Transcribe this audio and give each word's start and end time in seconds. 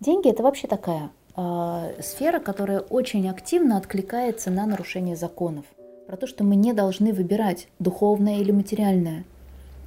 Деньги 0.00 0.30
это 0.30 0.42
вообще 0.42 0.66
такая 0.66 1.10
э, 1.36 2.02
сфера, 2.02 2.40
которая 2.40 2.80
очень 2.80 3.28
активно 3.28 3.76
откликается 3.76 4.50
на 4.50 4.64
нарушение 4.64 5.14
законов. 5.14 5.66
Про 6.06 6.16
то, 6.16 6.26
что 6.26 6.42
мы 6.42 6.56
не 6.56 6.72
должны 6.72 7.12
выбирать 7.12 7.68
духовное 7.78 8.38
или 8.38 8.50
материальное. 8.50 9.24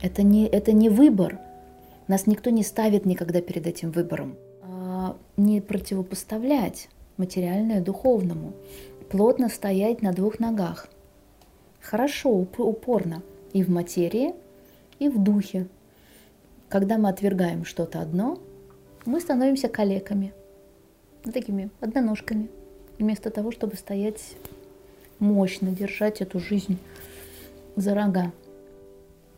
Это 0.03 0.21
не, 0.21 0.45
это 0.45 0.71
не 0.71 0.89
выбор. 0.89 1.39
Нас 2.07 2.27
никто 2.27 2.51
не 2.51 2.61
ставит 2.63 3.05
никогда 3.05 3.41
перед 3.41 3.65
этим 3.65 3.89
выбором. 3.89 4.35
А 4.61 5.17
не 5.35 5.61
противопоставлять 5.61 6.89
материальное 7.17 7.81
духовному. 7.81 8.53
Плотно 9.09 9.49
стоять 9.49 10.03
на 10.03 10.13
двух 10.13 10.39
ногах. 10.39 10.89
Хорошо, 11.81 12.29
упорно. 12.29 13.23
И 13.51 13.63
в 13.63 13.69
материи, 13.69 14.35
и 14.99 15.09
в 15.09 15.21
духе. 15.21 15.67
Когда 16.69 16.99
мы 16.99 17.09
отвергаем 17.09 17.65
что-то 17.65 17.99
одно, 17.99 18.37
мы 19.05 19.19
становимся 19.19 19.67
калеками, 19.67 20.33
такими 21.23 21.69
одноножками, 21.81 22.49
вместо 22.99 23.29
того, 23.29 23.51
чтобы 23.51 23.75
стоять 23.75 24.35
мощно, 25.19 25.71
держать 25.71 26.21
эту 26.21 26.39
жизнь 26.39 26.77
за 27.75 27.95
рога. 27.95 28.31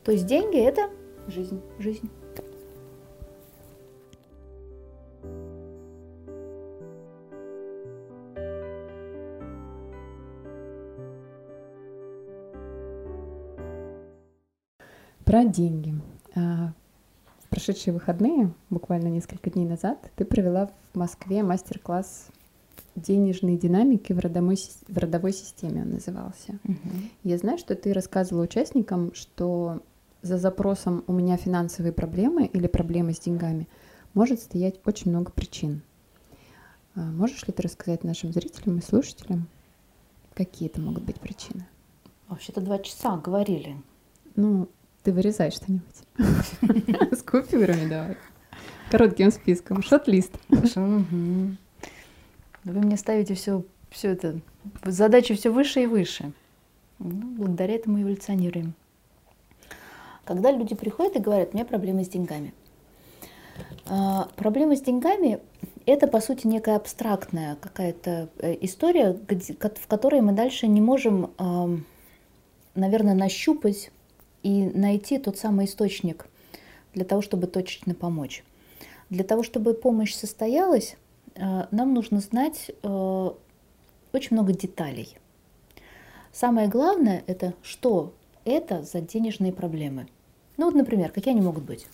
То 0.04 0.12
есть 0.12 0.26
деньги– 0.26 0.58
это 0.60 0.90
жизнь, 1.28 1.62
жизнь. 1.80 2.10
Про 15.26 15.44
деньги. 15.44 15.95
Прошедшие 17.66 17.96
выходные, 17.96 18.54
буквально 18.70 19.08
несколько 19.08 19.50
дней 19.50 19.66
назад, 19.66 20.12
ты 20.18 20.24
провела 20.24 20.70
в 20.94 21.00
Москве 21.00 21.42
мастер-класс 21.42 22.28
денежной 22.96 23.58
динамики 23.58 24.14
в 24.14 24.20
родовой, 24.20 24.60
в 24.88 24.96
родовой 24.96 25.34
системе 25.34 25.82
он 25.82 25.90
назывался. 25.90 26.60
Угу. 26.64 26.78
Я 27.24 27.40
знаю, 27.40 27.58
что 27.58 27.74
ты 27.74 27.92
рассказывала 27.92 28.44
участникам, 28.44 29.16
что 29.16 29.82
за 30.22 30.38
запросом 30.38 31.04
«у 31.08 31.14
меня 31.14 31.38
финансовые 31.38 31.92
проблемы» 31.92 32.46
или 32.46 32.68
«проблемы 32.68 33.14
с 33.14 33.20
деньгами» 33.20 33.68
может 34.14 34.42
стоять 34.42 34.80
очень 34.86 35.10
много 35.10 35.32
причин. 35.32 35.82
А 36.94 37.00
можешь 37.00 37.48
ли 37.48 37.54
ты 37.54 37.64
рассказать 37.64 38.04
нашим 38.04 38.32
зрителям 38.32 38.78
и 38.78 38.84
слушателям, 38.84 39.48
какие 40.36 40.70
это 40.70 40.80
могут 40.82 41.02
быть 41.02 41.20
причины? 41.20 41.66
Вообще-то 42.28 42.62
два 42.62 42.78
часа 42.78 43.18
говорили. 43.18 43.76
Ну, 44.36 44.70
ты 45.06 45.14
вырезай 45.14 45.52
что-нибудь. 45.52 47.16
С 47.16 47.22
купюрами 47.22 47.88
давай. 47.88 48.18
Коротким 48.90 49.32
списком. 49.32 49.84
Шот-лист. 49.84 50.32
Вы 50.50 51.58
мне 52.64 52.98
ставите 52.98 53.36
все, 53.36 53.64
все 53.92 54.10
это, 54.10 54.40
задачи 54.84 55.36
все 55.36 55.52
выше 55.52 55.84
и 55.84 55.86
выше. 55.86 56.32
Ну, 56.98 57.36
благодаря 57.38 57.76
этому 57.76 58.02
эволюционируем. 58.02 58.74
Когда 60.24 60.52
люди 60.52 60.74
приходят 60.74 61.16
и 61.16 61.20
говорят, 61.20 61.50
у 61.54 61.56
меня 61.56 61.66
проблемы 61.66 62.04
с 62.04 62.10
деньгами. 62.10 62.56
А, 63.86 64.28
проблема 64.36 64.76
с 64.76 64.82
деньгами– 64.82 65.40
это, 65.86 66.08
по 66.08 66.20
сути, 66.20 66.48
некая 66.48 66.78
абстрактная 66.78 67.58
какая-то 67.58 68.30
э, 68.40 68.58
история, 68.62 69.14
в 69.14 69.88
которой 69.88 70.22
мы 70.22 70.32
дальше 70.32 70.66
не 70.66 70.82
можем, 70.82 71.32
наверное, 72.74 73.14
нащупать 73.14 73.92
и 74.46 74.70
найти 74.78 75.18
тот 75.18 75.40
самый 75.40 75.66
источник 75.66 76.28
для 76.94 77.04
того, 77.04 77.24
чтобы 77.24 77.48
точечно 77.48 77.96
помочь. 77.96 78.44
Для 79.10 79.24
того, 79.24 79.42
чтобы 79.42 79.74
помощь 79.74 80.14
состоялась, 80.14 80.98
э, 81.34 81.66
нам 81.72 81.96
нужно 81.96 82.20
знать 82.20 82.70
э, 82.70 83.30
очень 84.14 84.30
много 84.36 84.54
деталей. 84.54 85.18
Самое 86.32 86.68
главное– 86.68 87.24
это 87.28 87.56
что 87.64 88.14
это 88.46 88.84
за 88.84 89.02
денежные 89.02 89.52
проблемы. 89.52 90.08
Ну 90.58 90.66
вот, 90.66 90.76
например, 90.76 91.12
какие 91.12 91.34
они 91.34 91.42
могут 91.42 91.64
быть? 91.64 91.88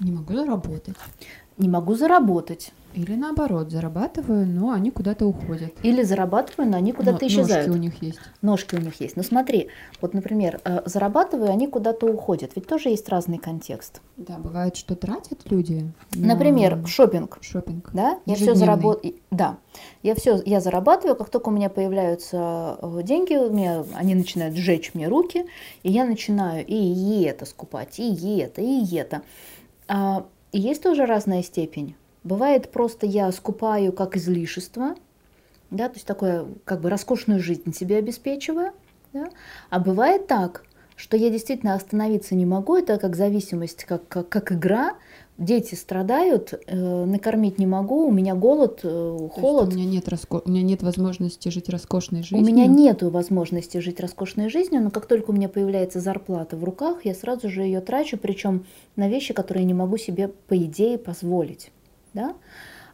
Не 0.00 0.10
могу 0.10 0.34
заработать. 0.34 0.96
Не 1.58 1.68
могу 1.68 1.94
заработать. 1.94 2.72
Или 2.96 3.14
наоборот, 3.14 3.70
зарабатываю, 3.70 4.46
но 4.46 4.70
они 4.70 4.90
куда-то 4.90 5.26
уходят. 5.26 5.70
Или 5.82 6.02
зарабатываю, 6.02 6.70
но 6.70 6.78
они 6.78 6.92
куда-то 6.92 7.18
но, 7.20 7.26
исчезают. 7.28 7.66
Ножки 7.66 7.78
у 7.78 7.82
них 7.82 8.02
есть. 8.02 8.18
Ножки 8.40 8.74
у 8.74 8.78
них 8.78 8.98
есть. 9.02 9.16
Ну 9.16 9.22
смотри, 9.22 9.68
вот, 10.00 10.14
например, 10.14 10.60
э, 10.64 10.80
зарабатываю, 10.86 11.50
они 11.50 11.66
куда-то 11.66 12.06
уходят. 12.06 12.52
Ведь 12.56 12.66
тоже 12.66 12.88
есть 12.88 13.06
разный 13.10 13.36
контекст. 13.36 14.00
Да, 14.16 14.38
бывает, 14.38 14.76
что 14.76 14.96
тратят 14.96 15.50
люди. 15.50 15.92
Но... 16.14 16.26
Например, 16.28 16.86
шопинг. 16.86 17.36
Шопинг. 17.42 17.90
Да, 17.92 18.18
я 18.24 18.34
все 18.34 18.54
заработаю. 18.54 19.16
Да, 19.30 19.58
я 20.02 20.14
все, 20.14 20.40
я 20.46 20.60
зарабатываю, 20.60 21.16
как 21.16 21.28
только 21.28 21.50
у 21.50 21.52
меня 21.52 21.68
появляются 21.68 22.78
э, 22.80 23.00
деньги, 23.02 23.34
у 23.34 23.52
меня, 23.52 23.84
они 23.94 24.14
начинают 24.14 24.56
сжечь 24.56 24.94
мне 24.94 25.08
руки, 25.08 25.44
и 25.82 25.92
я 25.92 26.06
начинаю 26.06 26.64
и 26.66 27.24
это 27.24 27.44
скупать, 27.44 27.98
и 27.98 28.38
это, 28.38 28.62
и 28.62 28.96
это. 28.96 29.20
И 30.56 30.58
есть 30.58 30.82
тоже 30.82 31.04
разная 31.04 31.42
степень. 31.42 31.96
Бывает 32.24 32.72
просто 32.72 33.04
я 33.04 33.30
скупаю 33.30 33.92
как 33.92 34.16
излишество, 34.16 34.94
да, 35.70 35.90
то 35.90 35.96
есть 35.96 36.06
такое 36.06 36.46
как 36.64 36.80
бы 36.80 36.88
роскошную 36.88 37.40
жизнь 37.40 37.74
себе 37.74 37.98
обеспечиваю, 37.98 38.72
да? 39.12 39.28
а 39.68 39.80
бывает 39.80 40.28
так, 40.28 40.64
что 40.96 41.18
я 41.18 41.28
действительно 41.28 41.74
остановиться 41.74 42.34
не 42.34 42.46
могу, 42.46 42.74
это 42.74 42.96
как 42.96 43.16
зависимость, 43.16 43.84
как, 43.84 44.08
как, 44.08 44.30
как 44.30 44.50
игра, 44.50 44.94
дети 45.38 45.74
страдают, 45.74 46.54
э, 46.66 47.04
накормить 47.04 47.58
не 47.58 47.66
могу, 47.66 48.06
у 48.06 48.12
меня 48.12 48.34
голод, 48.34 48.80
э, 48.82 49.28
холод. 49.32 49.68
у 49.68 49.76
меня 49.76 49.84
нет 49.84 50.08
раско... 50.08 50.42
у 50.44 50.50
меня 50.50 50.62
нет 50.62 50.82
возможности 50.82 51.48
жить 51.50 51.68
роскошной 51.68 52.22
жизнью. 52.22 52.42
У 52.42 52.46
меня 52.46 52.66
нет 52.66 53.02
возможности 53.02 53.78
жить 53.78 54.00
роскошной 54.00 54.48
жизнью, 54.48 54.82
но 54.82 54.90
как 54.90 55.06
только 55.06 55.30
у 55.30 55.34
меня 55.34 55.48
появляется 55.48 56.00
зарплата 56.00 56.56
в 56.56 56.64
руках, 56.64 57.04
я 57.04 57.14
сразу 57.14 57.50
же 57.50 57.62
ее 57.62 57.80
трачу, 57.80 58.16
причем 58.16 58.64
на 58.96 59.08
вещи, 59.08 59.34
которые 59.34 59.64
не 59.64 59.74
могу 59.74 59.98
себе 59.98 60.28
по 60.28 60.56
идее 60.56 60.96
позволить. 60.96 61.70
Да? 62.14 62.34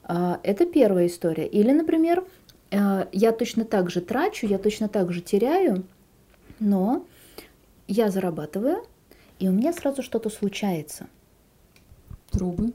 А, 0.03 0.41
это 0.43 0.67
первая 0.67 1.07
история. 1.07 1.47
Или, 1.47 1.71
например, 1.71 2.25
э, 2.71 3.07
я 3.13 3.33
точно 3.33 3.65
так 3.65 3.91
же 3.91 4.01
трачу, 4.01 4.47
я 4.47 4.59
точно 4.59 4.89
так 4.89 5.13
же 5.13 5.21
теряю, 5.21 5.85
но 6.59 7.05
я 7.87 8.11
зарабатываю, 8.11 8.85
и 9.39 9.49
у 9.49 9.53
меня 9.53 9.73
сразу 9.73 10.03
что-то 10.03 10.29
случается. 10.29 11.07
Трубы. 12.33 12.73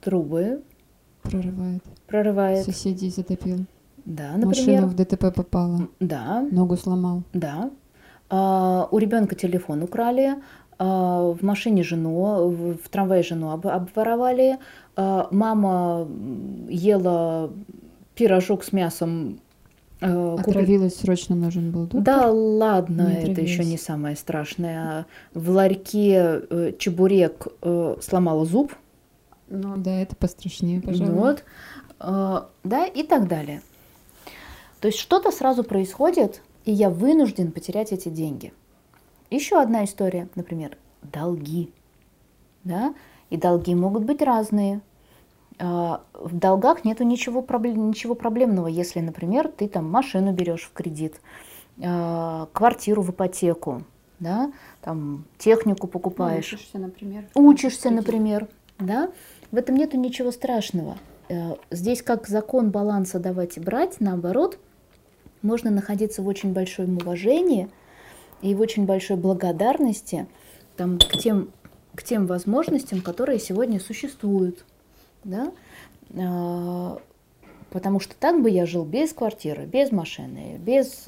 Трубы. 0.00 0.62
Прорывает. 1.22 1.82
Прорывает. 2.06 2.64
Соседей 2.64 3.10
затопил. 3.10 3.66
Да, 4.04 4.32
например. 4.36 4.46
Машина 4.46 4.86
в 4.86 4.94
ДТП 4.94 5.34
попала. 5.34 5.88
Да. 6.00 6.46
Ногу 6.50 6.76
сломал. 6.76 7.22
Да. 7.32 7.70
А, 8.30 8.88
у 8.90 8.98
ребенка 8.98 9.34
телефон 9.34 9.82
украли, 9.82 10.34
а, 10.78 11.32
в 11.32 11.42
машине 11.42 11.82
жену, 11.82 12.48
в, 12.48 12.76
в 12.78 12.88
трамвае 12.88 13.22
жену 13.22 13.50
об, 13.50 13.66
обворовали, 13.66 14.58
а, 14.96 15.28
мама 15.30 16.08
ела 16.68 17.50
пирожок 18.14 18.64
с 18.64 18.72
мясом. 18.72 19.40
А, 20.00 20.36
Отравилась, 20.38 20.94
купи... 20.94 21.06
срочно 21.06 21.34
нужен 21.34 21.70
был 21.70 21.82
доктор? 21.82 22.02
Да 22.02 22.30
ладно, 22.30 23.08
не 23.08 23.32
это 23.32 23.40
еще 23.40 23.64
не 23.64 23.76
самое 23.76 24.16
страшное. 24.16 25.06
В 25.34 25.50
ларьке 25.50 26.42
э, 26.48 26.72
чебурек 26.78 27.48
э, 27.62 27.96
сломала 28.00 28.44
зуб. 28.44 28.72
Ну 29.48 29.76
да, 29.76 30.00
это 30.00 30.14
пострашнее, 30.14 30.80
пожалуй. 30.80 31.14
Вот. 31.14 31.44
Да, 31.98 32.86
и 32.86 33.02
так 33.02 33.26
далее. 33.26 33.62
То 34.80 34.86
есть 34.88 34.98
что-то 34.98 35.32
сразу 35.32 35.64
происходит, 35.64 36.42
и 36.64 36.70
я 36.70 36.90
вынужден 36.90 37.50
потерять 37.50 37.92
эти 37.92 38.08
деньги. 38.08 38.52
Еще 39.30 39.60
одна 39.60 39.84
история, 39.84 40.28
например, 40.36 40.76
долги. 41.02 41.72
Да? 42.62 42.94
И 43.30 43.36
долги 43.36 43.74
могут 43.74 44.04
быть 44.04 44.22
разные. 44.22 44.80
А, 45.58 46.02
в 46.14 46.36
долгах 46.36 46.84
нету 46.84 47.04
ничего, 47.04 47.40
ничего 47.40 48.14
проблемного, 48.14 48.68
если, 48.68 49.00
например, 49.00 49.48
ты 49.48 49.68
там 49.68 49.90
машину 49.90 50.32
берешь 50.32 50.62
в 50.62 50.72
кредит, 50.72 51.20
а, 51.82 52.48
квартиру 52.52 53.02
в 53.02 53.10
ипотеку, 53.10 53.82
да, 54.20 54.52
там 54.82 55.24
технику 55.36 55.86
покупаешь. 55.88 56.52
Ну, 56.52 56.56
учишься, 56.56 56.78
например. 56.78 57.24
Учишься, 57.34 57.90
например, 57.90 58.48
да. 58.78 59.10
В 59.50 59.56
этом 59.56 59.76
нету 59.76 59.96
ничего 59.96 60.30
страшного. 60.30 60.96
Э, 61.28 61.54
здесь 61.70 62.02
как 62.02 62.28
закон 62.28 62.70
баланса 62.70 63.18
давать 63.18 63.56
и 63.56 63.60
брать, 63.60 64.00
наоборот, 64.00 64.58
можно 65.42 65.70
находиться 65.70 66.22
в 66.22 66.28
очень 66.28 66.52
большом 66.52 66.96
уважении 66.96 67.68
и 68.42 68.54
в 68.54 68.60
очень 68.60 68.86
большой 68.86 69.16
благодарности 69.16 70.26
там, 70.76 70.98
к, 70.98 71.18
тем, 71.18 71.50
к 71.94 72.02
тем 72.02 72.26
возможностям, 72.26 73.00
которые 73.00 73.38
сегодня 73.38 73.80
существуют 73.80 74.64
да, 75.24 75.52
а, 76.16 76.98
потому 77.70 78.00
что 78.00 78.14
так 78.16 78.42
бы 78.42 78.50
я 78.50 78.66
жил 78.66 78.84
без 78.84 79.12
квартиры, 79.12 79.66
без 79.66 79.92
машины, 79.92 80.58
без, 80.58 81.04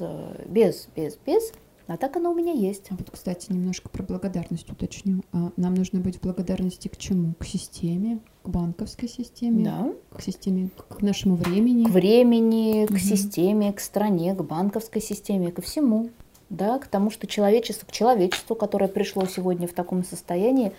без, 0.47 0.87
без, 0.95 1.17
без, 1.25 1.51
А 1.87 1.97
так 1.97 2.15
оно 2.15 2.31
у 2.31 2.35
меня 2.35 2.53
есть. 2.53 2.87
А 2.89 2.95
вот, 2.95 3.09
кстати, 3.11 3.51
немножко 3.51 3.89
про 3.89 4.03
благодарность 4.03 4.69
уточню. 4.69 5.23
А 5.33 5.51
нам 5.57 5.73
нужно 5.73 5.99
быть 5.99 6.17
в 6.17 6.21
благодарности 6.21 6.87
к 6.87 6.95
чему? 6.95 7.33
К 7.37 7.45
системе, 7.45 8.19
к 8.43 8.49
банковской 8.49 9.09
системе, 9.09 9.63
Да. 9.65 9.93
к 10.15 10.21
системе, 10.21 10.69
к 10.87 11.01
нашему 11.01 11.35
времени. 11.35 11.83
К 11.85 11.89
времени, 11.89 12.85
к 12.85 12.91
Мгм. 12.91 12.99
системе, 12.99 13.73
к 13.73 13.79
стране, 13.81 14.33
к 14.35 14.41
банковской 14.41 15.01
системе, 15.01 15.51
ко 15.51 15.61
всему. 15.61 16.11
Да, 16.49 16.79
к 16.79 16.87
тому, 16.87 17.11
что 17.11 17.27
человечество, 17.27 17.85
к 17.87 17.91
человечеству, 17.91 18.55
которое 18.55 18.87
пришло 18.87 19.25
сегодня 19.25 19.67
в 19.67 19.73
таком 19.73 20.03
состоянии, 20.03 20.67
э, 20.69 20.73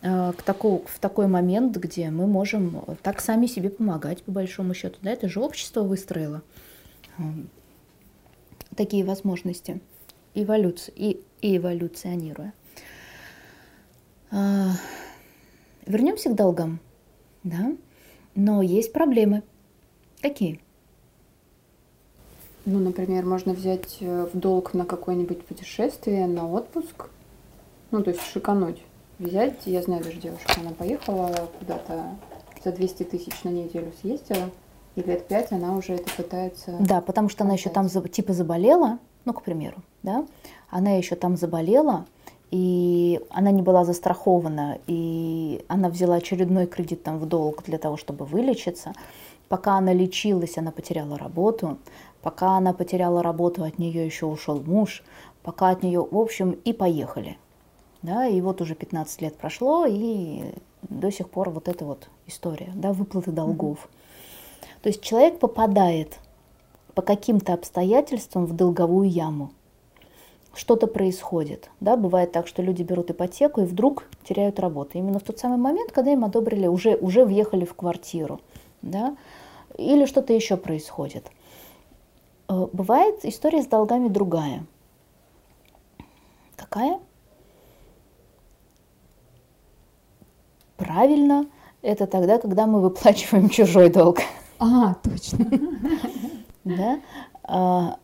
к 0.00 0.42
таку- 0.44 0.84
в 0.86 0.98
такой 1.00 1.26
момент, 1.26 1.76
где 1.76 2.10
мы 2.10 2.26
можем 2.26 2.84
так 3.02 3.20
сами 3.20 3.46
себе 3.46 3.68
помогать, 3.70 4.22
по 4.22 4.30
большому 4.30 4.74
счету. 4.74 4.96
Да, 5.02 5.10
это 5.10 5.28
же 5.28 5.40
общество 5.40 5.82
выстроило 5.82 6.42
м, 7.18 7.48
такие 8.76 9.04
возможности, 9.04 9.80
эволюци- 10.34 10.92
и, 10.94 11.20
и 11.40 11.56
эволюционируя. 11.56 12.52
А, 14.30 14.72
Вернемся 15.88 16.28
к 16.28 16.34
долгам, 16.34 16.80
да, 17.44 17.72
но 18.34 18.60
есть 18.60 18.92
проблемы. 18.92 19.42
Какие? 20.20 20.60
Ну, 22.66 22.78
например, 22.78 23.24
можно 23.24 23.54
взять 23.54 23.96
э, 24.00 24.28
в 24.30 24.38
долг 24.38 24.74
на 24.74 24.84
какое-нибудь 24.84 25.46
путешествие, 25.46 26.26
на 26.26 26.46
отпуск. 26.46 27.08
Ну, 27.90 28.02
то 28.02 28.10
есть 28.10 28.22
шикануть. 28.22 28.82
Взять, 29.18 29.62
я 29.66 29.82
знаю 29.82 30.04
даже 30.04 30.18
девушку, 30.18 30.52
она 30.60 30.70
поехала 30.70 31.48
куда-то 31.58 32.16
за 32.64 32.72
200 32.72 33.02
тысяч 33.04 33.42
на 33.42 33.48
неделю 33.48 33.92
съездила, 34.00 34.50
и 34.94 35.02
лет 35.02 35.26
пять 35.26 35.50
она 35.52 35.76
уже 35.76 35.94
это 35.94 36.10
пытается... 36.16 36.76
Да, 36.80 37.00
потому 37.00 37.28
что 37.28 37.44
она 37.44 37.54
еще 37.54 37.68
там 37.68 37.88
типа 37.88 38.32
заболела, 38.32 38.98
ну, 39.24 39.32
к 39.32 39.42
примеру, 39.42 39.82
да, 40.02 40.24
она 40.70 40.92
еще 40.92 41.16
там 41.16 41.36
заболела, 41.36 42.06
и 42.50 43.20
она 43.30 43.50
не 43.50 43.62
была 43.62 43.84
застрахована, 43.84 44.78
и 44.86 45.64
она 45.68 45.88
взяла 45.88 46.16
очередной 46.16 46.66
кредит 46.66 47.02
там 47.02 47.18
в 47.18 47.26
долг 47.26 47.64
для 47.64 47.78
того, 47.78 47.96
чтобы 47.96 48.24
вылечиться. 48.24 48.94
Пока 49.48 49.74
она 49.74 49.92
лечилась, 49.92 50.56
она 50.58 50.70
потеряла 50.70 51.18
работу. 51.18 51.78
Пока 52.22 52.56
она 52.56 52.72
потеряла 52.72 53.22
работу, 53.22 53.64
от 53.64 53.78
нее 53.78 54.04
еще 54.04 54.26
ушел 54.26 54.60
муж. 54.60 55.02
Пока 55.42 55.70
от 55.70 55.82
нее, 55.82 56.06
в 56.10 56.16
общем, 56.16 56.52
и 56.52 56.72
поехали. 56.72 57.38
Да, 58.02 58.26
и 58.26 58.40
вот 58.40 58.60
уже 58.60 58.74
15 58.74 59.22
лет 59.22 59.36
прошло, 59.36 59.84
и 59.86 60.54
до 60.82 61.10
сих 61.10 61.28
пор 61.28 61.50
вот 61.50 61.68
эта 61.68 61.84
вот 61.84 62.08
история, 62.26 62.70
да, 62.74 62.92
выплаты 62.92 63.32
долгов. 63.32 63.88
То 64.82 64.88
есть 64.88 65.02
человек 65.02 65.38
попадает 65.38 66.18
по 66.94 67.02
каким-то 67.02 67.54
обстоятельствам 67.54 68.46
в 68.46 68.54
долговую 68.54 69.08
яму. 69.08 69.52
Что-то 70.54 70.86
происходит. 70.86 71.70
Да? 71.80 71.96
Бывает 71.96 72.32
так, 72.32 72.46
что 72.46 72.62
люди 72.62 72.82
берут 72.82 73.10
ипотеку 73.10 73.60
и 73.60 73.64
вдруг 73.64 74.08
теряют 74.24 74.58
работу. 74.58 74.98
Именно 74.98 75.18
в 75.18 75.22
тот 75.22 75.38
самый 75.38 75.58
момент, 75.58 75.92
когда 75.92 76.12
им 76.12 76.24
одобрили, 76.24 76.66
уже, 76.66 76.96
уже 76.96 77.24
въехали 77.24 77.64
в 77.64 77.74
квартиру. 77.74 78.40
Да? 78.82 79.16
Или 79.76 80.06
что-то 80.06 80.32
еще 80.32 80.56
происходит. 80.56 81.30
Э, 82.48 82.66
Бывает 82.72 83.24
история 83.24 83.62
с 83.62 83.66
долгами 83.66 84.08
другая. 84.08 84.64
Какая? 86.56 86.98
Правильно, 90.78 91.46
это 91.82 92.06
тогда, 92.06 92.38
когда 92.38 92.66
мы 92.66 92.80
выплачиваем 92.80 93.48
чужой 93.50 93.90
долг. 93.90 94.20
А, 94.58 94.94
точно. 94.94 95.46
Да? 96.64 97.00
А, 97.44 97.98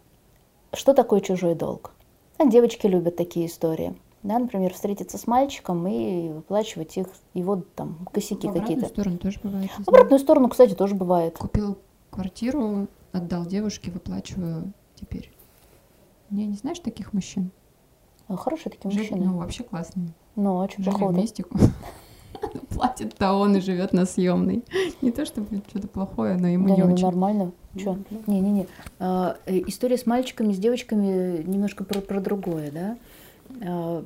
Что 0.75 0.93
такое 0.93 1.21
чужой 1.21 1.55
долг? 1.55 1.93
А, 2.39 2.47
Девочки 2.47 2.87
любят 2.87 3.17
такие 3.17 3.47
истории. 3.47 3.95
Да, 4.25 4.39
например, 4.39 4.73
встретиться 4.75 5.19
с 5.19 5.27
мальчиком 5.27 5.87
и 5.87 6.31
выплачивать 6.31 6.97
их, 6.97 7.07
его 7.35 7.63
там 7.77 8.07
косяки 8.13 8.47
В 8.49 8.51
обратную 8.51 8.63
какие-то. 8.63 8.89
сторону 8.89 9.19
тоже 9.19 9.39
бывает. 9.43 9.71
обратную 9.87 10.19
сторону, 10.19 10.49
кстати, 10.49 10.75
тоже 10.75 10.95
бывает. 10.95 11.37
Купил 11.39 11.79
квартиру, 12.11 12.87
отдал 13.13 13.45
девушке, 13.47 13.91
выплачиваю 13.91 14.73
теперь. 14.99 15.31
Не, 16.31 16.47
не 16.47 16.57
знаешь 16.57 16.79
таких 16.81 17.13
мужчин? 17.13 17.51
А, 18.27 18.37
Хорошие 18.37 18.73
такие 18.73 18.91
Жили- 18.91 19.03
мужчины. 19.13 19.27
Ну, 19.27 19.39
вообще 19.39 19.63
классные. 19.63 20.09
Ну, 20.37 20.57
очень 20.57 20.83
Жили 20.83 20.95
походу. 20.95 21.13
вместе. 21.19 21.45
Платит-то 22.75 23.33
он 23.35 23.57
и 23.57 23.61
живет 23.61 23.93
на 23.93 24.05
съемной. 24.07 24.65
Не 25.03 25.11
то 25.11 25.25
чтобы 25.25 25.47
что-то 25.69 25.89
плохое, 25.89 26.37
но 26.37 26.49
ему 26.49 26.69
Да, 26.69 26.75
не 26.77 26.83
ну, 26.83 26.93
очень. 26.95 27.05
нормально. 27.05 27.53
Чё? 27.77 27.97
Ну. 28.11 28.19
Не-не-не. 28.27 28.67
А, 28.99 29.37
э, 29.47 29.59
История 29.67 29.97
с 29.99 30.07
мальчиками, 30.07 30.53
с 30.53 30.59
девочками 30.59 31.43
немножко 31.47 31.85
про, 31.85 32.01
про 32.01 32.21
другое, 32.21 32.71
да. 32.71 32.97
А, 33.67 34.05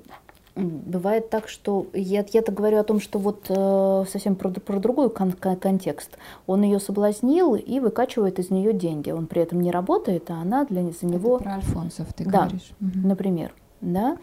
Бывает 0.61 1.31
так, 1.31 1.47
что 1.49 1.87
я, 1.95 2.25
я-то 2.33 2.51
говорю 2.51 2.79
о 2.79 2.83
том, 2.83 2.99
что 2.99 3.21
вот 3.21 3.45
э, 3.49 4.05
совсем 4.11 4.35
про, 4.35 4.49
про 4.51 4.81
другой 4.81 5.09
кон- 5.09 5.31
кон- 5.31 5.55
контекст. 5.55 6.19
Он 6.49 6.63
ее 6.63 6.81
соблазнил 6.81 7.55
и 7.55 7.79
выкачивает 7.79 8.41
из 8.41 8.51
нее 8.51 8.73
деньги. 8.73 9.13
Он 9.13 9.29
при 9.29 9.41
этом 9.43 9.61
не 9.61 9.71
работает, 9.71 10.29
а 10.33 10.41
она 10.43 10.65
для, 10.65 10.83
за 10.91 11.07
него, 11.07 11.37
Это 11.37 11.45
про 11.45 11.55
Альфонсов 11.55 12.13
ты 12.13 12.25
Да. 12.25 12.31
говоришь. 12.47 12.73
Мгм. 12.81 13.07
например, 13.09 13.55
да, 13.83 14.17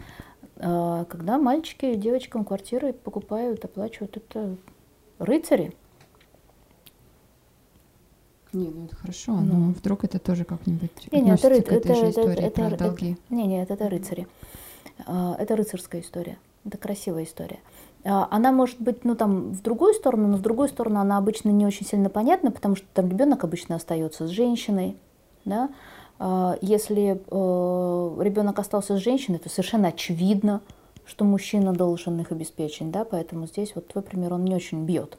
когда 0.58 1.38
мальчики 1.38 1.94
девочкам 1.94 2.44
квартиры 2.44 2.92
покупают, 2.92 3.64
оплачивают, 3.64 4.16
это 4.16 4.56
рыцари. 5.18 5.72
Не, 8.52 8.68
ну 8.70 8.84
это 8.86 8.96
хорошо, 8.96 9.32
Ну. 9.32 9.40
но 9.56 9.70
вдруг 9.72 10.04
это 10.04 10.18
тоже 10.18 10.44
как-нибудь 10.44 10.90
Не, 11.12 11.20
не, 11.20 11.32
это, 11.34 11.42
к 11.50 11.52
этой 11.52 11.76
это, 11.76 11.94
же 11.94 12.06
это, 12.06 12.10
истории 12.10 12.44
это- 12.44 12.50
про 12.54 12.66
это- 12.68 12.76
долги. 12.78 13.16
Не, 13.28 13.46
нет, 13.46 13.70
это 13.70 13.88
рыцари. 13.88 14.26
А, 15.06 15.36
Это 15.38 15.56
рыцарская 15.56 16.00
история. 16.00 16.38
Это 16.64 16.78
красивая 16.78 17.24
история. 17.24 17.58
А, 18.04 18.28
Она 18.30 18.50
может 18.52 18.80
быть, 18.80 19.04
ну 19.04 19.14
там, 19.14 19.52
в 19.52 19.60
другую 19.60 19.92
сторону, 19.92 20.28
но 20.28 20.36
в 20.38 20.40
другую 20.40 20.68
сторону 20.68 21.00
она 21.00 21.18
обычно 21.18 21.50
не 21.50 21.66
очень 21.66 21.84
сильно 21.84 22.08
понятна, 22.08 22.50
потому 22.50 22.76
что 22.76 22.86
там 22.94 23.10
ребенок 23.10 23.44
обычно 23.44 23.76
остается 23.76 24.26
с 24.26 24.30
женщиной, 24.30 24.96
да. 25.44 25.68
А, 26.18 26.56
Если 26.62 27.20
ребенок 28.22 28.58
остался 28.58 28.96
с 28.96 29.00
женщиной, 29.00 29.38
то 29.38 29.48
совершенно 29.48 29.88
очевидно, 29.88 30.62
что 31.04 31.24
мужчина 31.24 31.72
должен 31.72 32.18
их 32.20 32.32
обеспечить, 32.32 32.90
да, 32.90 33.04
поэтому 33.04 33.46
здесь 33.46 33.74
вот 33.74 33.88
твой 33.88 34.02
пример, 34.02 34.32
он 34.32 34.44
не 34.44 34.54
очень 34.54 34.84
бьет. 34.84 35.18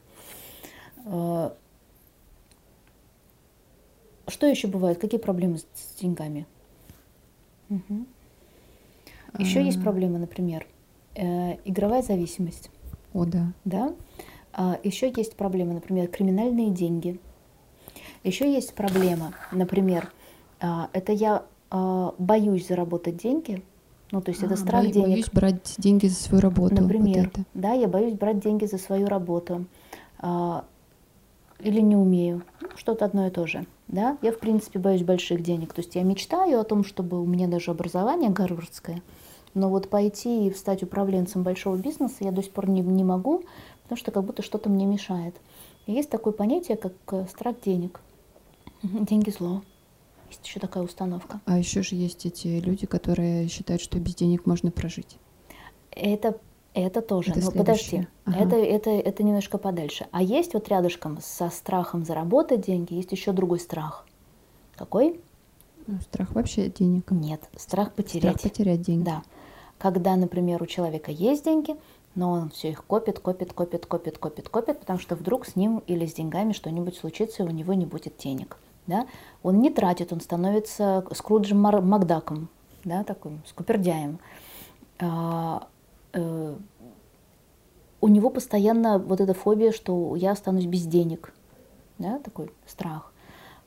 А, 1.06 1.56
Что 4.28 4.46
еще 4.48 4.68
бывает? 4.68 4.98
Какие 4.98 5.20
проблемы 5.20 5.60
с 5.60 5.66
деньгами? 6.02 6.46
Еще 9.38 9.64
есть 9.64 9.78
А, 9.78 9.82
проблема, 9.82 10.18
например, 10.20 10.66
э, 11.16 11.58
игровая 11.66 12.02
зависимость, 12.02 12.70
О, 13.14 13.26
да. 13.26 13.54
да? 13.66 13.94
еще 14.84 15.14
есть 15.16 15.36
проблема, 15.36 15.74
например, 15.74 16.08
криминальные 16.08 16.72
деньги. 16.72 17.20
Еще 18.24 18.52
есть 18.52 18.74
проблема, 18.74 19.34
например, 19.52 20.12
а, 20.12 20.17
это 20.60 21.12
я 21.12 21.44
а, 21.70 22.14
боюсь 22.18 22.68
заработать 22.68 23.18
деньги, 23.18 23.62
ну 24.12 24.22
то 24.22 24.32
есть 24.32 24.42
это 24.44 24.54
А, 24.56 24.58
страх 24.58 24.86
бо- 24.86 24.92
денег. 24.92 25.08
Боюсь 25.10 25.30
брать 25.32 25.76
деньги 25.78 26.08
за 26.08 26.16
свою 26.16 26.42
работу. 26.42 26.76
вот 26.76 26.82
Например, 26.84 27.28
это. 27.28 27.44
да, 27.54 27.74
я 27.74 27.88
боюсь 27.88 28.14
брать 28.14 28.40
деньги 28.40 28.66
за 28.66 28.78
свою 28.78 29.08
работу. 29.08 29.66
а, 30.20 30.64
или 31.60 31.80
не 31.82 31.96
умею. 31.96 32.44
Ну, 32.62 32.68
Что-то 32.76 33.06
одно 33.06 33.26
и 33.28 33.30
то 33.32 33.48
же. 33.48 33.66
Да? 33.88 34.18
Я, 34.22 34.32
в 34.32 34.38
принципе, 34.40 34.78
боюсь 34.80 35.02
больших 35.04 35.42
денег. 35.42 35.74
То 35.74 35.82
есть 35.82 35.96
я 35.96 36.04
мечтаю 36.04 36.60
о 36.60 36.64
том, 36.64 36.84
чтобы 36.84 37.20
у 37.22 37.26
меня 37.26 37.48
даже 37.48 37.72
образование 37.72 38.30
гарвардское, 38.30 39.02
но 39.56 39.70
вот 39.70 39.90
пойти 39.90 40.48
и 40.48 40.54
стать 40.54 40.84
управленцем 40.84 41.42
большого 41.44 41.76
бизнеса 41.76 42.18
я 42.20 42.32
до 42.32 42.44
сих 42.44 42.52
пор 42.52 42.70
не, 42.70 42.82
не 42.82 43.04
могу, 43.04 43.44
потому 43.84 43.98
что 43.98 44.12
как 44.12 44.24
будто 44.24 44.44
что-то 44.44 44.70
мне 44.70 44.86
мешает. 44.86 45.36
И 45.88 45.94
есть 45.94 46.10
такое 46.12 46.32
понятие, 46.34 46.78
как 46.78 46.94
э, 47.12 47.26
страх 47.30 47.56
денег. 47.66 48.02
Деньги 48.84 49.32
зло. 49.32 49.62
Есть 50.30 50.46
еще 50.46 50.60
такая 50.60 50.84
установка. 50.84 51.40
А 51.46 51.58
еще 51.58 51.82
же 51.82 51.96
есть 51.96 52.26
эти 52.26 52.48
люди, 52.60 52.86
которые 52.86 53.48
считают, 53.48 53.82
что 53.82 54.00
без 54.00 54.16
денег 54.16 54.46
можно 54.46 54.72
прожить. 54.72 55.18
Это, 55.92 56.40
это 56.74 57.02
тоже. 57.02 57.32
Это 57.32 57.42
Но 57.42 57.52
подожди, 57.52 57.84
следующее. 57.84 58.08
Ага. 58.26 58.40
это, 58.44 58.56
это, 58.56 58.90
это 58.90 59.24
немножко 59.24 59.58
подальше. 59.58 60.08
А 60.12 60.22
есть 60.22 60.54
вот 60.54 60.68
рядышком 60.70 61.20
со 61.22 61.50
страхом 61.50 62.06
заработать 62.06 62.62
деньги, 62.62 62.94
есть 62.94 63.12
еще 63.12 63.32
другой 63.32 63.60
страх. 63.60 64.06
Какой? 64.76 65.20
Ну, 65.88 66.00
страх 66.02 66.36
вообще 66.36 66.70
денег. 66.70 67.10
Нет, 67.12 67.42
страх 67.56 67.94
потерять. 67.94 68.38
Страх 68.38 68.52
потерять 68.52 68.82
деньги. 68.82 69.06
Да. 69.06 69.24
Когда, 69.78 70.16
например, 70.16 70.62
у 70.62 70.66
человека 70.66 71.12
есть 71.12 71.46
деньги, 71.46 71.76
но 72.16 72.32
он 72.32 72.50
все 72.50 72.72
их 72.72 72.84
копит, 72.84 73.20
копит, 73.20 73.54
копит, 73.54 73.86
копит, 73.86 74.18
копит, 74.18 74.50
копит, 74.50 74.80
потому 74.80 75.00
что 75.00 75.16
вдруг 75.16 75.46
с 75.46 75.56
ним 75.56 75.84
или 75.88 76.06
с 76.06 76.14
деньгами 76.14 76.52
что-нибудь 76.52 76.98
случится, 76.98 77.44
и 77.44 77.46
у 77.46 77.52
него 77.52 77.74
не 77.74 77.86
будет 77.86 78.18
денег. 78.18 78.58
Да? 78.88 79.06
Он 79.44 79.60
не 79.60 79.70
тратит, 79.70 80.14
он 80.14 80.22
становится 80.22 81.06
Скруджем 81.14 81.60
Макдаком, 81.60 82.48
да, 82.86 83.04
таким 83.04 83.42
скупердяем. 83.46 84.20
А, 85.00 85.68
э, 86.14 86.56
у 88.00 88.08
него 88.08 88.30
постоянно 88.30 88.98
вот 88.98 89.20
эта 89.22 89.34
фобия, 89.34 89.72
что 89.72 90.16
я 90.16 90.32
останусь 90.32 90.66
без 90.66 90.84
денег, 90.86 91.34
да, 91.98 92.20
такой 92.20 92.50
страх. 92.66 93.12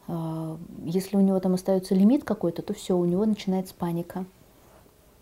А, 0.09 0.57
Если 0.85 1.17
у 1.17 1.21
него 1.21 1.39
там 1.41 1.55
остается 1.55 1.95
лимит 1.95 2.25
какой-то, 2.25 2.63
то 2.63 2.73
все, 2.73 2.97
у 2.97 3.05
него 3.05 3.25
начинается 3.27 3.75
паника. 3.75 4.25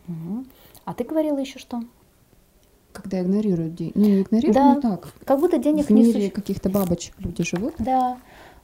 Угу. 0.06 0.44
А 0.84 0.94
ты 0.94 1.04
говорила 1.04 1.38
еще 1.38 1.58
что? 1.58 1.82
Когда 2.92 3.20
игнорируют 3.20 3.74
деньги. 3.74 3.92
Ну, 3.94 4.04
не 4.06 4.22
игнорируют, 4.22 4.54
Да. 4.54 4.74
но 4.74 4.80
так. 4.80 5.12
Как 5.24 5.38
будто 5.40 5.58
денег 5.58 5.86
в 5.86 5.90
не 5.90 5.96
мире 5.96 6.12
существует. 6.12 6.34
каких-то 6.34 6.70
бабочек 6.70 7.14
люди 7.18 7.44
живут. 7.44 7.74
Да, 7.78 8.18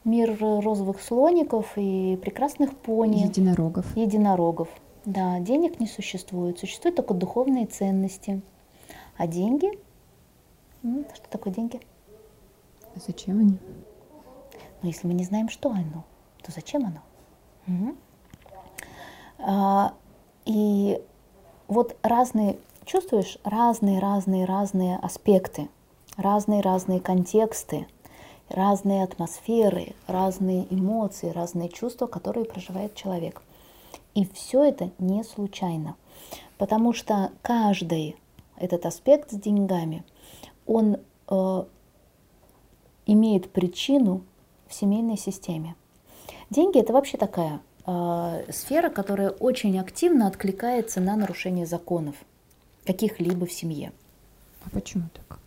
мир 0.04 0.36
розовых 0.38 1.00
слоников 1.00 1.72
и 1.76 2.18
прекрасных 2.20 2.76
пони, 2.76 3.22
Единорогов. 3.24 3.96
единорогов. 3.96 4.68
Да, 5.04 5.38
денег 5.40 5.80
не 5.80 5.86
существует, 5.86 6.58
существуют 6.58 6.96
только 6.96 7.14
духовные 7.14 7.66
ценности. 7.66 8.40
А 9.16 9.26
деньги? 9.26 9.68
Что 10.82 11.28
такое 11.30 11.52
деньги? 11.52 11.80
Зачем 13.06 13.40
они? 13.40 13.58
Но 14.82 14.88
если 14.88 15.06
мы 15.06 15.14
не 15.14 15.24
знаем, 15.24 15.48
что 15.48 15.70
оно, 15.70 16.04
то 16.42 16.52
зачем 16.52 16.84
оно? 16.86 17.00
Мгм. 17.66 17.96
А, 19.38 19.94
и 20.44 21.00
вот 21.68 21.96
разные, 22.02 22.58
чувствуешь, 22.84 23.38
разные, 23.44 23.98
разные, 23.98 24.44
разные 24.44 24.96
аспекты, 24.98 25.68
разные, 26.16 26.60
разные 26.60 27.00
контексты, 27.00 27.86
разные 28.48 29.02
атмосферы, 29.02 29.94
разные 30.06 30.66
эмоции, 30.70 31.30
разные 31.30 31.68
чувства, 31.68 32.06
которые 32.06 32.44
проживает 32.44 32.94
человек. 32.94 33.42
И 34.14 34.26
все 34.26 34.64
это 34.64 34.90
не 34.98 35.24
случайно, 35.24 35.96
потому 36.58 36.92
что 36.92 37.30
каждый 37.42 38.16
этот 38.56 38.86
аспект 38.86 39.32
с 39.32 39.34
деньгами, 39.34 40.04
он 40.66 40.98
э, 41.28 41.64
имеет 43.06 43.50
причину 43.50 44.22
в 44.68 44.74
семейной 44.74 45.16
системе. 45.16 45.74
Деньги 46.50 46.78
это 46.78 46.92
вообще 46.92 47.18
такая 47.18 47.60
э, 47.86 48.44
сфера, 48.52 48.90
которая 48.90 49.30
очень 49.30 49.78
активно 49.78 50.26
откликается 50.26 51.00
на 51.00 51.16
нарушение 51.16 51.66
законов 51.66 52.16
каких-либо 52.84 53.46
в 53.46 53.52
семье. 53.52 53.92
А 54.64 54.70
почему 54.70 55.08
так? 55.12 55.38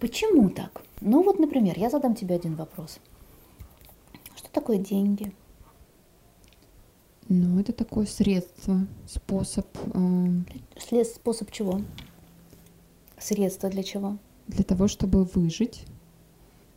Почему 0.00 0.50
так? 0.50 0.82
Ну 1.00 1.22
вот, 1.22 1.38
например, 1.38 1.78
я 1.78 1.90
задам 1.90 2.14
тебе 2.14 2.34
один 2.34 2.54
вопрос. 2.56 2.98
Что 4.36 4.50
такое 4.50 4.78
деньги? 4.78 5.32
Ну, 7.28 7.60
это 7.60 7.72
такое 7.72 8.06
средство, 8.06 8.86
способ 9.06 9.66
э, 9.94 11.04
Способ 11.04 11.50
чего? 11.52 11.82
Средство 13.18 13.68
для 13.68 13.82
чего? 13.82 14.16
для 14.46 14.64
того, 14.64 14.88
чтобы 14.88 15.24
выжить. 15.24 15.84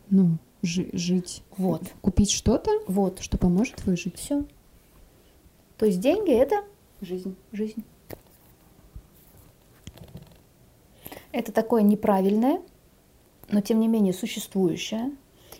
Ну, 0.09 0.37
жи- 0.61 0.89
жить. 0.91 1.41
Вот. 1.55 1.83
Купить 2.01 2.29
что-то, 2.31 2.69
Вот. 2.87 3.19
что 3.21 3.37
поможет 3.37 3.85
выжить. 3.85 4.17
Все. 4.19 4.43
То 5.77 5.85
есть 5.85 6.01
деньги 6.01 6.33
это 6.33 6.65
Жизнь. 6.99 7.33
жизнь. 7.53 7.81
Это 11.31 11.53
такое 11.53 11.81
неправильное, 11.81 12.61
но 13.51 13.61
тем 13.61 13.79
не 13.79 13.87
менее 13.87 14.13
существующее. 14.13 15.11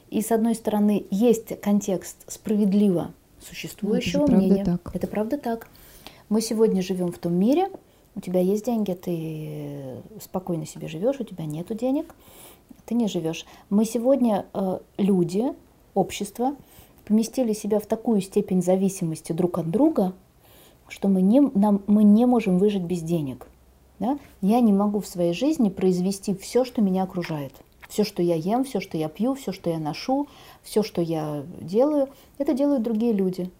И 0.10 0.21
с 0.21 0.31
одной 0.31 0.55
стороны 0.55 1.05
есть 1.10 1.60
контекст 1.62 2.29
справедливо 2.31 3.13
существующего 3.41 4.21
Ну, 4.21 4.25
это 4.25 4.36
мнения. 4.36 4.65
так. 4.65 4.91
Это 4.93 5.07
правда 5.07 5.38
так. 5.38 5.67
Мы 6.29 6.41
сегодня 6.41 6.81
живем 6.81 7.12
в 7.12 7.17
том 7.17 7.33
мире, 7.33 7.69
у 8.15 8.19
тебя 8.19 8.41
есть 8.41 8.65
деньги, 8.65 8.93
ты 8.93 10.01
спокойно 10.21 10.65
себе 10.65 10.88
живешь, 10.88 11.19
у 11.19 11.24
тебя 11.24 11.45
нету 11.45 11.74
денег, 11.75 12.13
ты 12.86 12.95
не 12.95 13.07
живешь. 13.07 13.45
Мы 13.69 13.86
сегодня 13.86 14.45
э, 14.53 14.79
люди, 14.98 15.45
общество, 15.93 16.55
поместили 17.05 17.53
себя 17.53 17.79
в 17.79 17.86
такую 17.86 18.21
степень 18.21 18.62
зависимости 18.62 19.31
друг 19.31 19.57
от 19.57 19.69
друга, 19.69 20.13
что 20.88 21.07
мы 21.07 21.21
не, 21.21 21.39
нам, 21.39 21.81
мы 21.88 22.03
не 22.03 22.25
можем 22.25 22.60
выжить 22.60 22.83
без 22.83 23.01
денег. 23.01 23.48
Да? 24.00 24.17
Я 24.41 24.60
не 24.60 24.74
могу 24.74 25.00
в 25.00 25.07
своей 25.07 25.33
жизни 25.33 25.69
произвести 25.69 26.36
все, 26.36 26.65
что 26.65 26.81
меня 26.81 27.03
окружает. 27.03 27.53
Все, 27.91 28.05
что 28.05 28.24
я 28.24 28.36
ем, 28.36 28.63
все, 28.63 28.79
что 28.79 28.98
я 28.98 29.10
пью, 29.10 29.36
все, 29.36 29.51
что 29.51 29.69
я 29.69 29.77
ношу, 29.77 30.29
все, 30.63 30.81
что 30.81 31.01
я 31.01 31.43
делаю, 31.60 32.07
это 32.38 32.53
делают 32.53 32.83
другие 32.83 33.12
люди. 33.12 33.51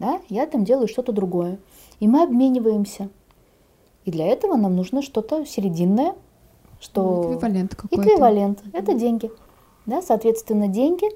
Да? 0.00 0.20
Я 0.28 0.44
там 0.46 0.64
делаю 0.64 0.88
что-то 0.88 1.12
другое. 1.12 1.60
И 2.00 2.08
мы 2.08 2.24
обмениваемся. 2.24 3.10
И 4.04 4.10
для 4.10 4.26
этого 4.26 4.56
нам 4.56 4.74
нужно 4.74 5.02
что-то 5.02 5.46
серединное, 5.46 6.16
что 6.80 7.00
Ну, 7.22 7.34
эквивалент 7.34 7.76
какой-то. 7.76 8.02
эквивалент. 8.02 8.60
Это 8.72 8.92
деньги. 8.92 9.30
Да? 9.86 10.02
Соответственно, 10.02 10.66
деньги 10.66 11.06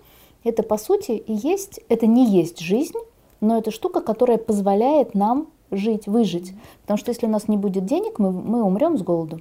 это 0.45 0.63
по 0.63 0.79
сути 0.79 1.11
и 1.11 1.33
есть, 1.33 1.81
это 1.89 2.07
не 2.07 2.25
есть 2.25 2.61
жизнь, 2.61 2.95
но 3.41 3.59
это 3.59 3.73
штука, 3.73 4.01
которая 4.01 4.39
позволяет 4.39 5.13
нам 5.13 5.49
жить, 5.73 6.07
выжить. 6.07 6.53
Потому 6.83 6.99
что 6.99 7.11
если 7.11 7.27
у 7.27 7.31
нас 7.31 7.49
не 7.49 7.57
будет 7.57 7.85
денег, 7.85 8.21
мы, 8.21 8.31
мы 8.31 8.63
умрем 8.63 8.97
с 8.97 9.03
голоду. 9.03 9.41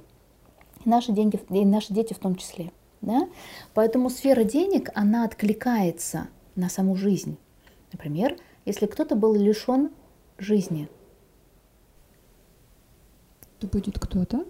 И 0.84 0.88
наши, 0.88 1.12
деньги, 1.12 1.38
и 1.50 1.64
наши 1.64 1.94
дети 1.94 2.12
в 2.12 2.18
том 2.18 2.34
числе. 2.34 2.72
Да? 3.00 3.28
Поэтому 3.74 4.10
сфера 4.10 4.44
денег, 4.44 4.90
она 4.94 5.24
откликается 5.24 6.28
на 6.56 6.68
саму 6.68 6.96
жизнь. 6.96 7.36
Например, 7.92 8.36
если 8.64 8.86
кто-то 8.86 9.14
был 9.16 9.34
лишен 9.34 9.90
жизни, 10.38 10.88
То 13.60 13.66
будет 13.66 13.98
кто-то, 13.98 14.44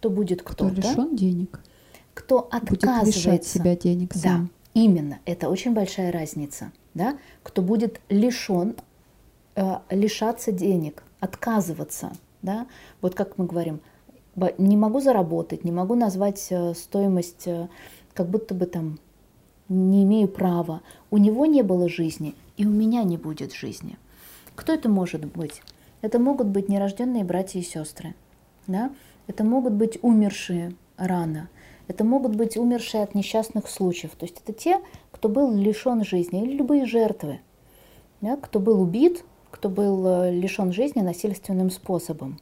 то 0.00 0.10
будет 0.10 0.42
кто 0.42 0.68
кто-то, 0.68 0.74
лишен 0.74 1.16
денег, 1.16 1.60
кто 2.14 2.42
будет 2.42 2.72
лишать 2.82 2.82
отказывается. 2.82 3.58
себя 3.58 3.76
денег 3.76 4.12
Да, 4.14 4.20
сам. 4.20 4.50
именно. 4.74 5.18
Это 5.24 5.48
очень 5.48 5.72
большая 5.72 6.10
разница. 6.12 6.72
Да? 6.94 7.16
Кто 7.42 7.62
будет 7.62 8.00
лишен, 8.08 8.74
э, 9.54 9.78
лишаться 9.90 10.50
денег, 10.52 11.02
отказываться. 11.20 12.10
Да? 12.42 12.66
Вот 13.00 13.14
как 13.14 13.38
мы 13.38 13.46
говорим, 13.46 13.76
«Ба- 13.76 13.82
не 14.58 14.76
могу 14.76 15.00
заработать, 15.00 15.64
не 15.64 15.72
могу 15.72 15.94
назвать 15.94 16.46
э, 16.50 16.74
стоимость, 16.74 17.46
э, 17.46 17.68
как 18.14 18.28
будто 18.28 18.54
бы 18.54 18.66
там 18.66 18.98
не 19.68 20.04
имею 20.04 20.28
права. 20.28 20.82
У 21.10 21.18
него 21.18 21.46
не 21.46 21.62
было 21.62 21.88
жизни, 21.88 22.34
и 22.56 22.66
у 22.66 22.70
меня 22.70 23.02
не 23.02 23.16
будет 23.16 23.52
жизни. 23.52 23.96
Кто 24.54 24.72
это 24.72 24.88
может 24.88 25.24
быть? 25.24 25.62
Это 26.00 26.18
могут 26.18 26.48
быть 26.48 26.68
нерожденные 26.68 27.24
братья 27.24 27.58
и 27.60 27.62
сестры. 27.62 28.14
Да? 28.66 28.90
Это 29.26 29.44
могут 29.44 29.74
быть 29.74 29.98
умершие 30.02 30.74
рано. 30.96 31.48
Это 31.86 32.04
могут 32.04 32.34
быть 32.36 32.56
умершие 32.56 33.02
от 33.02 33.14
несчастных 33.14 33.68
случаев. 33.68 34.12
То 34.16 34.26
есть 34.26 34.40
это 34.44 34.52
те, 34.52 34.80
кто 35.10 35.28
был 35.28 35.52
лишен 35.52 36.04
жизни, 36.04 36.42
или 36.42 36.56
любые 36.56 36.86
жертвы. 36.86 37.40
Да? 38.20 38.36
Кто 38.36 38.60
был 38.60 38.80
убит, 38.80 39.24
кто 39.50 39.68
был 39.68 40.06
э, 40.06 40.32
лишен 40.32 40.72
жизни 40.72 41.00
насильственным 41.00 41.70
способом. 41.70 42.38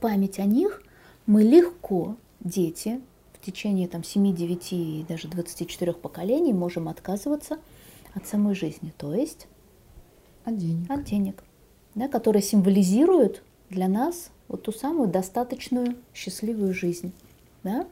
Память 0.00 0.38
о 0.38 0.44
них 0.44 0.82
мы 1.26 1.42
легко, 1.42 2.16
дети, 2.40 3.00
в 3.32 3.44
течение 3.44 3.88
там, 3.88 4.04
7, 4.04 4.34
9 4.34 4.72
и 4.72 5.04
даже 5.08 5.28
24 5.28 5.92
поколений 5.94 6.52
можем 6.52 6.88
отказываться 6.88 7.58
от 8.14 8.26
самой 8.26 8.54
жизни, 8.54 8.92
то 8.96 9.14
есть 9.14 9.46
А 10.44 10.52
денег? 10.52 10.90
от 10.90 11.04
денег, 11.04 11.44
да, 11.94 12.08
которые 12.08 12.42
символизируют 12.42 13.42
для 13.70 13.88
нас 13.88 14.30
вот 14.48 14.62
ту 14.62 14.72
самую 14.72 15.08
достаточную 15.08 15.96
счастливую 16.14 16.74
жизнь. 16.74 17.12
Да? 17.62 17.86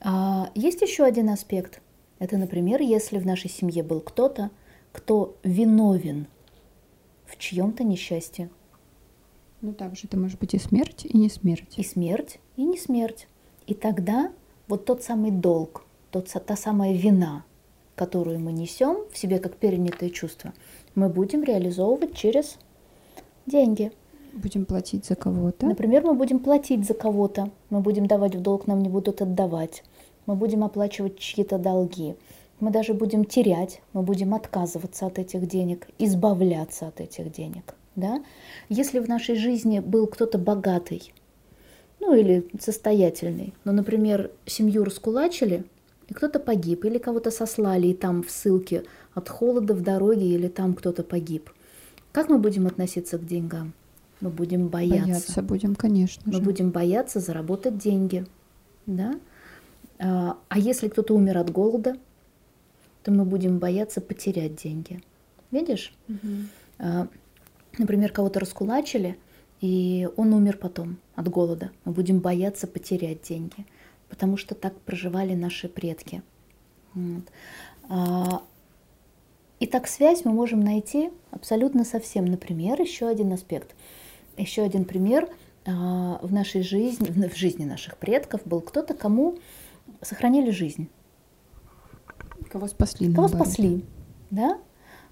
А 0.00 0.50
есть 0.54 0.82
еще 0.82 1.04
один 1.04 1.30
аспект. 1.30 1.80
Это, 2.18 2.36
например, 2.36 2.82
если 2.82 3.18
в 3.18 3.26
нашей 3.26 3.48
семье 3.48 3.82
был 3.82 4.00
кто-то, 4.00 4.50
кто 4.92 5.36
виновен 5.42 6.26
в 7.26 7.38
чьем-то 7.38 7.84
несчастье. 7.84 8.50
Ну, 9.62 9.74
также 9.74 10.06
это 10.06 10.18
может 10.18 10.38
быть 10.38 10.54
и 10.54 10.58
смерть, 10.58 11.04
и 11.04 11.16
не 11.16 11.28
смерть. 11.28 11.74
И 11.76 11.82
смерть, 11.82 12.38
и 12.56 12.64
не 12.64 12.78
смерть. 12.78 13.28
И 13.66 13.74
тогда 13.74 14.32
вот 14.68 14.86
тот 14.86 15.02
самый 15.02 15.30
долг, 15.30 15.84
тот, 16.10 16.28
та 16.28 16.56
самая 16.56 16.94
вина, 16.94 17.44
которую 17.94 18.40
мы 18.40 18.52
несем 18.52 19.04
в 19.12 19.18
себе 19.18 19.38
как 19.38 19.56
перенятое 19.56 20.08
чувство, 20.08 20.54
мы 20.94 21.10
будем 21.10 21.44
реализовывать 21.44 22.14
через 22.14 22.56
деньги. 23.44 23.92
Будем 24.32 24.64
платить 24.64 25.04
за 25.04 25.14
кого-то. 25.14 25.66
Например, 25.66 26.04
мы 26.04 26.14
будем 26.14 26.38
платить 26.38 26.86
за 26.86 26.94
кого-то, 26.94 27.50
мы 27.68 27.80
будем 27.80 28.06
давать 28.06 28.34
в 28.36 28.40
долг, 28.40 28.66
нам 28.66 28.80
не 28.80 28.88
будут 28.88 29.20
отдавать, 29.20 29.82
мы 30.24 30.36
будем 30.36 30.64
оплачивать 30.64 31.18
чьи-то 31.18 31.58
долги, 31.58 32.14
мы 32.60 32.70
даже 32.70 32.94
будем 32.94 33.24
терять, 33.24 33.82
мы 33.92 34.02
будем 34.02 34.32
отказываться 34.32 35.06
от 35.06 35.18
этих 35.18 35.46
денег, 35.46 35.88
избавляться 35.98 36.86
от 36.86 37.00
этих 37.00 37.32
денег. 37.32 37.74
Да? 37.96 38.22
Если 38.68 38.98
в 38.98 39.08
нашей 39.08 39.36
жизни 39.36 39.80
был 39.80 40.06
кто-то 40.06 40.38
богатый, 40.38 41.12
ну 41.98 42.14
или 42.14 42.48
состоятельный, 42.58 43.52
но, 43.64 43.72
например, 43.72 44.30
семью 44.46 44.84
раскулачили, 44.84 45.64
и 46.08 46.14
кто-то 46.14 46.40
погиб, 46.40 46.84
или 46.84 46.98
кого-то 46.98 47.30
сослали, 47.30 47.88
и 47.88 47.94
там 47.94 48.22
в 48.22 48.30
ссылке 48.30 48.84
от 49.14 49.28
холода 49.28 49.74
в 49.74 49.82
дороге, 49.82 50.26
или 50.26 50.48
там 50.48 50.74
кто-то 50.74 51.04
погиб. 51.04 51.50
Как 52.12 52.28
мы 52.28 52.38
будем 52.38 52.66
относиться 52.66 53.18
к 53.18 53.26
деньгам? 53.26 53.72
Мы 54.20 54.30
будем 54.30 54.68
бояться. 54.68 55.04
Бояться 55.06 55.42
будем, 55.42 55.74
конечно 55.74 56.22
Мы 56.26 56.34
же. 56.34 56.42
будем 56.42 56.70
бояться 56.70 57.20
заработать 57.20 57.78
деньги. 57.78 58.26
Да? 58.86 59.14
А 59.98 60.38
а 60.48 60.58
если 60.58 60.88
кто-то 60.88 61.14
умер 61.14 61.38
от 61.38 61.50
голода, 61.50 61.96
то 63.02 63.12
мы 63.12 63.24
будем 63.24 63.58
бояться 63.58 64.00
потерять 64.00 64.56
деньги. 64.56 65.00
Видишь? 65.50 65.94
А, 66.78 67.08
Например, 67.78 68.12
кого-то 68.12 68.40
раскулачили, 68.40 69.16
и 69.60 70.08
он 70.16 70.32
умер 70.32 70.58
потом 70.58 70.98
от 71.14 71.28
голода. 71.28 71.70
Мы 71.84 71.92
будем 71.92 72.20
бояться 72.20 72.66
потерять 72.66 73.22
деньги, 73.22 73.66
потому 74.08 74.36
что 74.36 74.54
так 74.54 74.78
проживали 74.80 75.34
наши 75.34 75.68
предки. 75.68 76.22
Вот. 76.94 77.24
А, 77.88 78.42
и 79.60 79.66
так 79.66 79.86
связь 79.86 80.24
мы 80.24 80.32
можем 80.32 80.60
найти 80.60 81.10
абсолютно 81.30 81.84
со 81.84 82.00
всем. 82.00 82.24
Например, 82.24 82.80
еще 82.80 83.06
один 83.08 83.32
аспект, 83.32 83.74
еще 84.36 84.62
один 84.62 84.84
пример 84.84 85.28
а, 85.66 86.18
в 86.22 86.32
нашей 86.32 86.62
жизни, 86.62 87.28
в 87.28 87.36
жизни 87.36 87.64
наших 87.64 87.98
предков 87.98 88.40
был 88.46 88.62
кто-то, 88.62 88.94
кому 88.94 89.38
сохранили 90.00 90.50
жизнь. 90.50 90.88
Кого 92.50 92.66
спасли? 92.66 93.12
Кого 93.12 93.28
наоборот. 93.28 93.46
спасли, 93.46 93.84
да? 94.30 94.58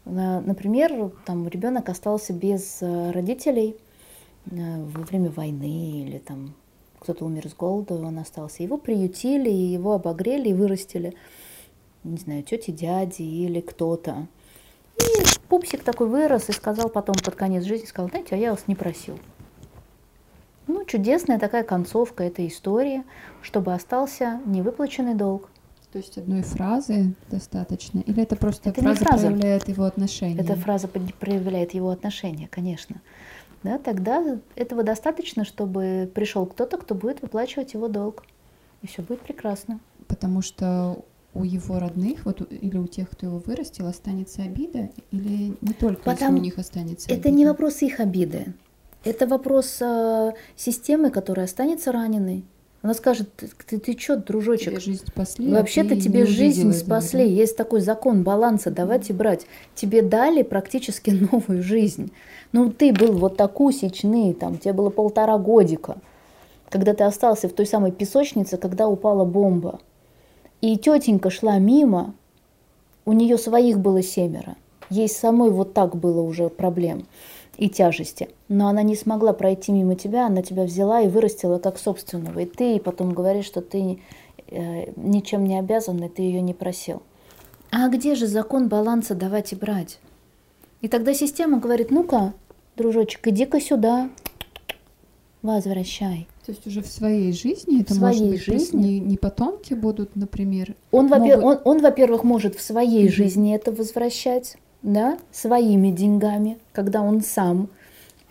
Например, 0.09 1.11
там 1.27 1.47
ребенок 1.49 1.89
остался 1.91 2.33
без 2.33 2.79
э, 2.81 3.11
родителей 3.11 3.77
э, 4.51 4.83
во 4.83 5.03
время 5.03 5.31
войны 5.31 6.03
или 6.03 6.19
там 6.19 6.55
кто-то 6.99 7.27
умер 7.27 7.49
с 7.49 7.55
голода, 7.55 7.95
он 7.95 8.19
остался. 8.19 8.63
Его 8.63 8.79
приютили, 8.79 9.51
его 9.51 9.93
обогрели 9.93 10.49
и 10.49 10.55
вырастили, 10.55 11.15
не 12.05 12.17
знаю, 12.17 12.43
тети, 12.43 12.71
дяди 12.71 13.23
или 13.23 13.61
кто-то. 13.61 14.27
И 14.99 15.25
пупсик 15.49 15.85
такой 15.85 16.09
вырос 16.09 16.49
и 16.49 16.53
сказал 16.53 16.89
потом 16.89 17.15
под 17.23 17.35
конец 17.35 17.65
жизни, 17.65 17.87
сказал, 17.87 18.09
знаете, 18.09 18.35
а 18.35 18.39
я 18.39 18.51
вас 18.51 18.65
не 18.67 18.75
просил. 18.75 19.19
Ну, 20.67 20.85
чудесная 20.85 21.39
такая 21.39 21.63
концовка 21.65 22.25
этой 22.25 22.49
истории, 22.49 23.05
чтобы 23.43 23.75
остался 23.75 24.41
невыплаченный 24.45 25.15
долг. 25.15 25.51
То 25.99 26.05
есть 26.05 26.17
одной 26.17 26.43
фразы 26.43 27.15
достаточно? 27.29 27.99
Или 27.99 28.23
это 28.23 28.37
просто 28.37 28.71
это 28.71 28.81
фраза, 28.83 29.05
фраза 29.05 29.27
проявляет 29.27 29.69
его 29.69 29.83
отношение? 29.83 30.39
Эта 30.39 30.55
фраза 30.55 30.87
проявляет 30.87 31.75
его 31.75 31.91
отношение, 31.91 32.47
конечно. 32.47 33.01
Да, 33.65 33.79
тогда 33.79 34.39
этого 34.55 34.85
достаточно, 34.85 35.45
чтобы 35.45 36.09
пришел 36.15 36.47
кто-то, 36.47 36.79
кто 36.79 36.95
будет 36.95 37.21
выплачивать 37.21 37.75
его 37.75 37.89
долг. 37.89 38.23
И 38.83 38.87
все 38.87 39.03
будет 39.03 39.23
прекрасно. 39.23 39.81
Потому 40.07 40.41
что 40.41 41.05
у 41.35 41.43
его 41.43 41.81
родных, 41.81 42.25
вот 42.27 42.47
или 42.49 42.79
у 42.79 42.87
тех, 42.87 43.11
кто 43.11 43.27
его 43.27 43.43
вырастил, 43.45 43.89
останется 43.89 44.43
обида, 44.43 44.91
или 45.11 45.57
не 45.61 45.73
только 45.73 46.03
Потому... 46.03 46.37
если 46.37 46.39
у 46.39 46.45
них 46.45 46.59
останется 46.59 47.11
обида? 47.11 47.21
Это 47.21 47.31
не 47.35 47.45
вопрос 47.45 47.83
их 47.83 47.99
обиды. 47.99 48.55
Это 49.03 49.27
вопрос 49.27 49.79
э, 49.81 50.33
системы, 50.55 51.11
которая 51.11 51.47
останется 51.47 51.91
раненой. 51.91 52.45
Она 52.81 52.95
скажет, 52.95 53.29
ты, 53.67 53.79
ты 53.79 53.99
что, 53.99 54.17
дружочек? 54.17 54.71
Тебе 54.71 54.81
жизнь 54.81 55.05
спасли. 55.07 55.53
Вообще-то 55.53 55.95
а 55.95 56.01
тебе 56.01 56.27
жизнь 56.27 56.73
спасли. 56.73 57.25
Да? 57.25 57.31
Есть 57.31 57.57
такой 57.57 57.81
закон 57.81 58.23
баланса, 58.23 58.71
давайте 58.71 59.13
брать. 59.13 59.47
Тебе 59.75 60.01
дали 60.01 60.43
практически 60.43 61.11
новую 61.33 61.63
жизнь. 61.63 62.13
Ну, 62.53 62.71
ты 62.71 62.93
был 62.93 63.13
вот 63.19 63.37
такусечный, 63.37 64.33
там, 64.33 64.59
тебе 64.59 64.73
было 64.73 64.91
полтора 64.91 65.39
годика, 65.39 65.97
когда 66.69 66.95
ты 66.95 67.05
остался 67.05 67.49
в 67.49 67.53
той 67.53 67.67
самой 67.67 67.91
песочнице, 67.91 68.57
когда 68.57 68.89
упала 68.89 69.25
бомба. 69.25 69.81
И 70.61 70.77
тетенька 70.77 71.31
шла 71.31 71.59
мимо, 71.59 72.15
у 73.05 73.13
нее 73.13 73.39
своих 73.39 73.81
было 73.81 74.03
семеро. 74.03 74.57
Ей 74.89 75.09
самой 75.09 75.51
вот 75.51 75.75
так 75.75 75.97
было 75.97 76.21
уже 76.21 76.49
проблем 76.49 77.07
и 77.59 77.69
тяжести. 77.69 78.29
Но 78.49 78.69
она 78.69 78.83
не 78.83 78.95
смогла 78.95 79.33
пройти 79.33 79.73
мимо 79.73 79.97
тебя, 79.97 80.27
она 80.27 80.43
тебя 80.43 80.63
взяла 80.63 81.03
и 81.03 81.09
вырастила 81.09 81.59
как 81.59 81.79
собственного. 81.79 82.39
И 82.39 82.47
ты 82.47 82.79
потом 82.79 83.13
говоришь, 83.13 83.47
что 83.47 83.61
ты 83.61 83.99
э, 84.47 84.93
ничем 84.97 85.45
не 85.45 85.59
обязан, 85.59 86.03
и 86.03 86.09
ты 86.09 86.23
ее 86.23 86.41
не 86.41 86.55
просил. 86.55 87.03
А 87.71 87.89
где 87.89 88.15
же 88.15 88.27
закон 88.27 88.69
баланса 88.69 89.15
давать 89.15 89.53
и 89.53 89.57
брать? 89.57 89.99
И 90.81 90.89
тогда 90.89 91.13
система 91.13 91.59
говорит, 91.59 91.91
ну-ка, 91.91 92.33
дружочек, 92.77 93.27
иди-ка 93.27 93.61
сюда, 93.61 94.09
возвращай. 95.43 96.29
То 96.47 96.53
есть 96.53 96.67
уже 96.67 96.81
в 96.81 96.87
своей 96.87 97.33
жизни 97.33 97.83
это 97.83 97.93
в 97.93 97.97
своей 97.97 98.21
может 98.21 98.31
быть, 98.31 98.43
жизни 98.43 98.83
не, 98.83 99.01
не 99.01 99.17
потомки 99.17 99.75
будут, 99.75 100.15
например. 100.15 100.77
Он, 100.93 101.09
могут... 101.09 101.19
во-первых, 101.19 101.45
он, 101.45 101.61
он, 101.65 101.83
во-первых, 101.83 102.25
может 102.25 102.55
в 102.55 102.63
своей 102.63 103.09
mm-hmm. 103.09 103.13
жизни 103.13 103.55
это 103.55 103.73
возвращать 103.73 104.57
да, 104.83 105.19
своими 105.33 105.91
деньгами, 105.91 106.59
когда 106.73 107.03
он 107.03 107.23
сам, 107.23 107.69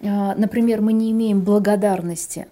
а, 0.02 0.36
например, 0.36 0.82
мы 0.82 0.94
не 0.94 1.12
имеем 1.12 1.42
благодарности 1.42 2.48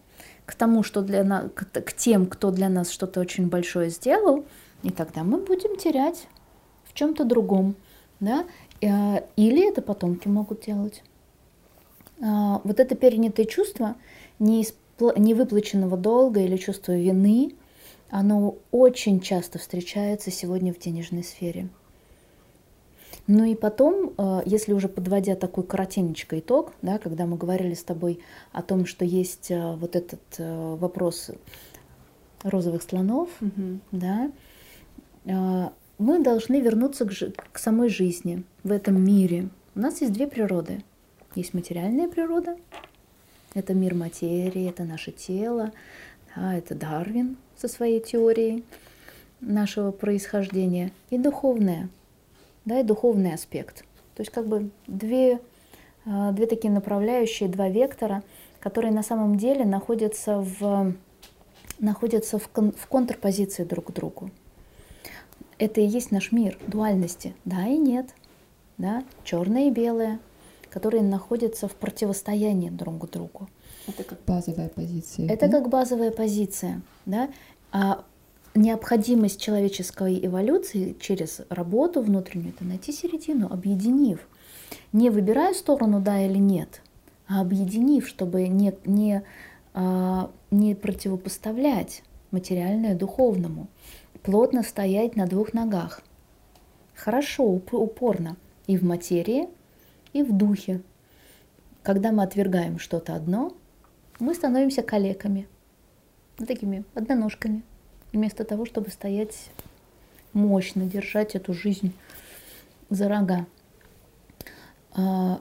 к 0.46 0.56
тому, 0.56 0.84
что 0.84 1.02
для 1.02 1.24
нас, 1.24 1.46
к 1.54 1.94
тем, 1.94 2.26
кто 2.28 2.52
для 2.52 2.70
нас 2.70 2.90
что-то 2.90 3.20
очень 3.20 3.48
большое 3.48 3.90
сделал, 3.90 4.46
и 4.84 4.92
тогда 4.92 5.24
мы 5.24 5.40
будем 5.40 5.78
терять 5.78 6.28
в 6.84 6.94
чем-то 6.94 7.24
другом, 7.24 7.76
да, 8.20 8.46
а, 8.84 9.24
или 9.36 9.70
это 9.70 9.82
потомки 9.82 10.28
могут 10.28 10.66
делать. 10.66 11.04
А, 12.22 12.62
вот 12.64 12.80
это 12.80 12.96
перенятое 12.96 13.46
чувство 13.46 13.96
невыплаченного 14.40 15.98
долга 15.98 16.42
или 16.42 16.58
чувство 16.58 16.94
вины, 16.94 17.54
оно 18.10 18.56
очень 18.72 19.20
часто 19.20 19.60
встречается 19.60 20.32
сегодня 20.32 20.74
в 20.74 20.80
денежной 20.80 21.24
сфере. 21.24 21.70
Ну 23.28 23.44
и 23.44 23.56
потом, 23.56 24.14
э, 24.18 24.42
если 24.46 24.74
уже 24.74 24.88
подводя 24.88 25.36
такой 25.36 25.64
коротенечко 25.64 26.40
итог, 26.40 26.74
да, 26.82 27.00
когда 27.00 27.26
мы 27.26 27.38
говорили 27.38 27.74
с 27.74 27.84
тобой 27.84 28.20
о 28.52 28.62
том, 28.62 28.86
что 28.86 29.04
есть 29.04 29.50
э, 29.50 29.76
вот 29.76 29.96
этот 29.96 30.22
э, 30.38 30.76
вопрос 30.76 31.32
розовых 32.44 32.84
слонов, 32.84 33.30
угу. 33.42 33.80
да, 33.92 34.30
мы 35.98 36.24
должны 36.24 36.62
вернуться 36.62 37.06
к, 37.06 37.12
к 37.54 37.58
самой 37.58 37.90
жизни 37.90 38.44
в 38.64 38.72
этом 38.72 39.04
мире. 39.04 39.50
У 39.74 39.80
нас 39.80 40.02
есть 40.02 40.14
две 40.14 40.28
природы. 40.28 40.84
Есть 41.34 41.56
материальная 41.56 42.08
природа, 42.08 42.56
это 43.56 43.74
мир 43.74 43.96
материи, 43.96 44.70
это 44.70 44.84
наше 44.84 45.12
тело, 45.12 45.72
да, 46.36 46.56
это 46.56 46.76
Дарвин 46.76 47.38
со 47.58 47.68
своей 47.68 48.00
теорией 48.00 48.64
нашего 49.42 49.90
происхождения, 49.90 50.92
и 51.10 51.18
духовная– 51.18 51.90
да, 52.66 52.80
и 52.80 52.84
духовный 52.84 53.34
аспект. 53.34 53.86
То 54.16 54.22
есть 54.22 54.32
как 54.32 54.48
бы 54.48 54.70
две, 54.88 55.40
а, 56.06 56.32
две 56.32 56.48
такие 56.48 56.72
направляющие, 56.72 57.50
два 57.50 57.70
вектора, 57.70 58.24
которые 58.60 58.92
на 58.92 59.04
самом 59.04 59.38
деле 59.38 59.66
находятся 59.66 60.40
в, 60.40 60.94
находятся 61.80 62.40
в, 62.40 62.48
кон, 62.48 62.72
в 62.72 62.88
контрпозиции 62.88 63.64
друг 63.64 63.88
к 63.88 63.92
другу. 63.92 64.32
Это 65.58 65.82
и 65.82 65.86
есть 65.86 66.12
наш 66.12 66.32
мир 66.32 66.58
дуальности, 66.68 67.34
да 67.46 67.68
и 67.68 67.78
нет, 67.78 68.08
да, 68.78 69.04
черное 69.24 69.68
и 69.68 69.72
белое, 69.72 70.20
которые 70.70 71.04
находятся 71.04 71.68
в 71.68 71.76
противостоянии 71.76 72.70
друг 72.70 73.08
к 73.08 73.10
другу. 73.12 73.48
Это 73.88 74.04
как 74.04 74.20
базовая 74.26 74.68
позиция. 74.70 75.30
Это 75.30 75.48
да? 75.48 75.60
как 75.60 75.70
базовая 75.70 76.12
позиция, 76.12 76.82
да. 77.06 77.30
А 77.72 78.04
необходимость 78.56 79.40
человеческой 79.40 80.26
эволюции 80.26 80.96
через 81.00 81.42
работу 81.50 82.02
внутреннюю 82.02 82.54
это 82.56 82.64
найти 82.64 82.92
середину, 82.92 83.52
объединив. 83.52 84.28
Не 84.94 85.10
выбирая 85.10 85.54
сторону 85.54 86.00
да 86.00 86.26
или 86.26 86.38
нет, 86.38 86.82
а 87.28 87.42
объединив, 87.42 88.08
чтобы 88.08 88.48
не, 88.48 88.74
не, 88.86 89.24
а, 89.74 90.32
не 90.52 90.74
противопоставлять 90.74 92.02
материальное 92.32 92.96
духовному, 92.96 93.68
плотно 94.24 94.64
стоять 94.64 95.16
на 95.16 95.28
двух 95.28 95.54
ногах. 95.54 96.02
Хорошо, 96.96 97.44
упорно 97.44 98.38
и 98.68 98.78
в 98.78 98.84
материи, 98.84 99.50
и 100.14 100.24
в 100.24 100.32
духе. 100.32 100.82
Когда 101.84 102.12
мы 102.12 102.24
отвергаем 102.24 102.80
что-то 102.80 103.16
одно, 103.16 103.54
мы 104.20 104.34
становимся 104.34 104.82
калеками, 104.82 105.48
такими 106.38 106.86
одноножками– 106.96 107.64
вместо 108.16 108.44
того, 108.44 108.66
чтобы 108.66 108.90
стоять 108.90 109.50
мощно, 110.34 110.86
держать 110.86 111.36
эту 111.36 111.54
жизнь 111.54 111.94
за 112.90 113.08
рога. 113.08 113.46
А, 114.94 115.40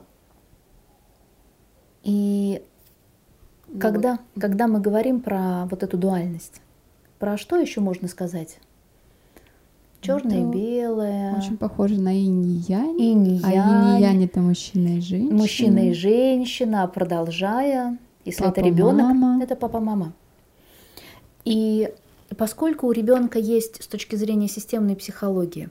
и 2.03 2.61
ну, 3.67 3.79
когда, 3.79 4.11
вот. 4.11 4.41
когда 4.41 4.67
мы 4.67 4.79
говорим 4.79 5.21
про 5.21 5.65
вот 5.65 5.83
эту 5.83 5.97
дуальность, 5.97 6.61
про 7.19 7.37
что 7.37 7.57
еще 7.57 7.81
можно 7.81 8.07
сказать? 8.07 8.59
Черное 10.01 10.41
и 10.41 10.45
белое. 10.45 11.35
Очень 11.35 11.57
похоже 11.57 11.99
на 11.99 12.13
инь 12.13 12.45
и 12.45 12.71
янь. 12.71 13.01
Инь. 13.01 13.41
А 13.43 13.51
инь 13.51 13.97
и 13.97 14.01
янь 14.01 14.23
это 14.25 14.39
мужчина 14.39 14.97
и 14.97 15.01
женщина. 15.01 15.35
Мужчина 15.35 15.89
и 15.89 15.93
женщина, 15.93 16.87
продолжая. 16.87 17.97
Если 18.23 18.43
папа, 18.43 18.51
это 18.51 18.61
ребенок, 18.61 19.41
это 19.41 19.55
папа-мама. 19.55 20.13
И 21.43 21.91
Поскольку 22.37 22.87
у 22.87 22.91
ребенка 22.91 23.39
есть 23.39 23.83
с 23.83 23.87
точки 23.87 24.15
зрения 24.15 24.47
системной 24.47 24.95
психологии 24.95 25.69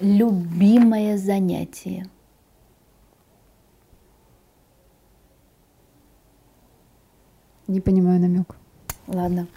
любимое 0.00 1.18
занятие. 1.18 2.08
Не 7.66 7.80
понимаю 7.80 8.20
намек. 8.20 8.56
Ладно. 9.08 9.48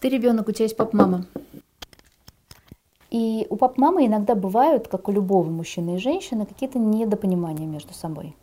Ты 0.00 0.08
ребенок, 0.08 0.48
у 0.48 0.52
тебя 0.52 0.64
есть 0.64 0.76
пап-мама. 0.76 1.26
И 3.10 3.46
у 3.48 3.56
пап-мамы 3.56 4.06
иногда 4.06 4.34
бывают, 4.34 4.88
как 4.88 5.08
у 5.08 5.12
любого 5.12 5.48
мужчины 5.48 5.96
и 5.96 5.98
женщины, 5.98 6.46
какие-то 6.46 6.78
недопонимания 6.78 7.66
между 7.66 7.94
собой. 7.94 8.36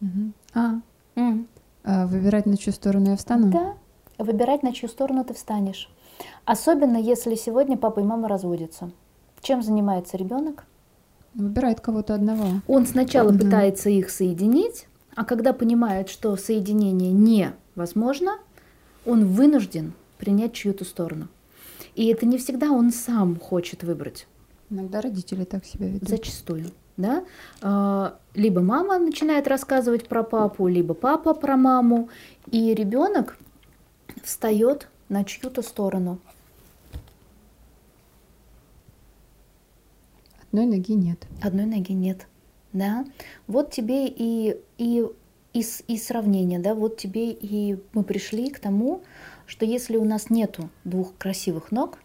Угу. 0.00 0.32
А, 0.54 0.80
М. 1.14 1.46
А 1.84 2.06
выбирать, 2.06 2.46
на 2.46 2.56
чью 2.56 2.72
сторону 2.72 3.10
я 3.10 3.16
встану? 3.16 3.50
Да, 3.50 3.74
выбирать, 4.22 4.62
на 4.62 4.72
чью 4.72 4.88
сторону 4.88 5.24
ты 5.24 5.34
встанешь. 5.34 5.88
Особенно 6.44 6.96
если 6.96 7.34
сегодня 7.34 7.76
папа 7.76 8.00
и 8.00 8.04
мама 8.04 8.28
разводятся. 8.28 8.90
Чем 9.40 9.62
занимается 9.62 10.16
ребенок? 10.16 10.64
Выбирает 11.34 11.80
кого-то 11.80 12.14
одного. 12.14 12.44
Он 12.68 12.86
сначала 12.86 13.30
Мгм. 13.30 13.38
пытается 13.40 13.90
их 13.90 14.10
соединить, 14.10 14.86
а 15.16 15.24
когда 15.24 15.52
понимает, 15.52 16.08
что 16.08 16.36
соединение 16.36 17.12
невозможно, 17.12 18.38
он 19.06 19.26
вынужден 19.26 19.94
принять 20.18 20.52
чью-то 20.52 20.84
сторону. 20.84 21.28
И 21.94 22.06
это 22.06 22.26
не 22.26 22.38
всегда 22.38 22.70
он 22.70 22.92
сам 22.92 23.38
хочет 23.38 23.82
выбрать, 23.82 24.26
Иногда 24.70 25.00
родители 25.00 25.44
так 25.44 25.64
себя 25.64 25.88
ведут. 25.88 26.08
зачастую. 26.08 26.66
Да? 26.96 27.24
А, 27.62 28.16
Либо 28.34 28.60
мама 28.60 28.98
начинает 28.98 29.48
рассказывать 29.48 30.06
про 30.08 30.22
папу, 30.22 30.68
либо 30.68 30.94
папа 30.94 31.34
про 31.34 31.56
маму, 31.56 32.08
и 32.50 32.72
ребенок 32.74 33.36
встает 34.22 34.88
на 35.08 35.24
чью-то 35.24 35.62
сторону. 35.62 36.18
Одной 40.52 40.66
ноги 40.66 40.92
нет. 40.92 41.26
Одной 41.40 41.64
ноги 41.64 41.92
нет. 41.92 42.26
Да? 42.72 43.06
Вот 43.46 43.70
тебе 43.70 44.06
и, 44.06 44.56
и, 44.78 45.04
и, 45.52 45.64
и 45.86 45.98
сравнение, 45.98 46.58
да, 46.58 46.74
вот 46.74 46.96
тебе 46.96 47.30
и 47.30 47.78
мы 47.92 48.02
пришли 48.02 48.50
к 48.50 48.58
тому, 48.58 49.02
что 49.46 49.64
если 49.64 49.96
у 49.96 50.04
нас 50.04 50.30
нету 50.30 50.70
двух 50.84 51.16
красивых 51.16 51.70
ног, 51.72 51.98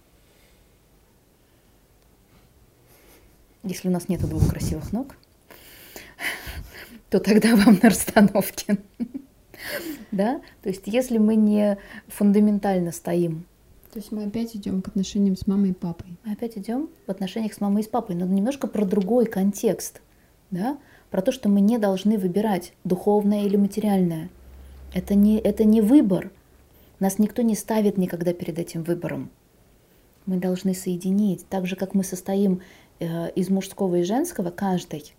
если 3.63 3.88
у 3.88 3.91
нас 3.91 4.08
нету 4.08 4.28
двух 4.28 4.50
красивых 4.50 4.91
ног, 4.91 5.15
то 7.10 7.20
тогда 7.20 7.56
вам 7.56 7.80
на 7.82 7.89
расстановке. 7.89 8.78
Да? 10.12 10.41
То 10.62 10.69
есть 10.69 10.84
если 10.86 11.17
мы 11.17 11.36
не 11.36 11.77
фундаментально 12.08 12.91
стоим 12.91 13.45
То 13.93 13.99
есть 13.99 14.12
мы 14.12 14.25
опять 14.25 14.56
идем 14.56 14.82
к 14.82 14.88
отношениям 14.88 15.36
с 15.36 15.47
мамой 15.47 15.71
и 15.71 15.73
папой. 15.73 16.17
мы 16.23 16.34
опять 16.34 16.58
идем 16.58 16.89
в 17.06 17.12
отношениях 17.12 17.53
с 17.53 17.62
мамой 17.62 17.82
и 17.82 17.86
с 17.86 17.88
папой, 17.88 18.15
но 18.15 18.25
немножко 18.25 18.67
про 18.67 18.86
другой 18.86 19.25
контекст, 19.25 20.01
да? 20.51 20.77
про 21.10 21.21
то, 21.21 21.32
что 21.32 21.49
мы 21.49 21.62
не 21.62 21.77
должны 21.77 22.17
выбирать 22.17 22.73
духовное 22.84 23.45
или 23.45 23.56
материальное. 23.56 24.30
Это 24.93 25.15
не, 25.15 25.39
это 25.39 25.63
не 25.63 25.82
выбор. 25.82 26.32
Нас 26.99 27.19
никто 27.19 27.41
не 27.41 27.56
ставит 27.56 27.97
никогда 27.97 28.34
перед 28.34 28.58
этим 28.60 28.84
выбором. 28.84 29.30
Мы 30.25 30.38
должны 30.38 30.73
соединить, 30.73 31.47
так 31.47 31.65
же, 31.65 31.75
как 31.75 31.93
мы 31.93 32.03
состоим 32.03 32.62
э, 32.99 33.32
из 33.32 33.49
мужского 33.49 33.95
и 33.95 34.03
женского, 34.03 34.49
каждый. 34.49 35.13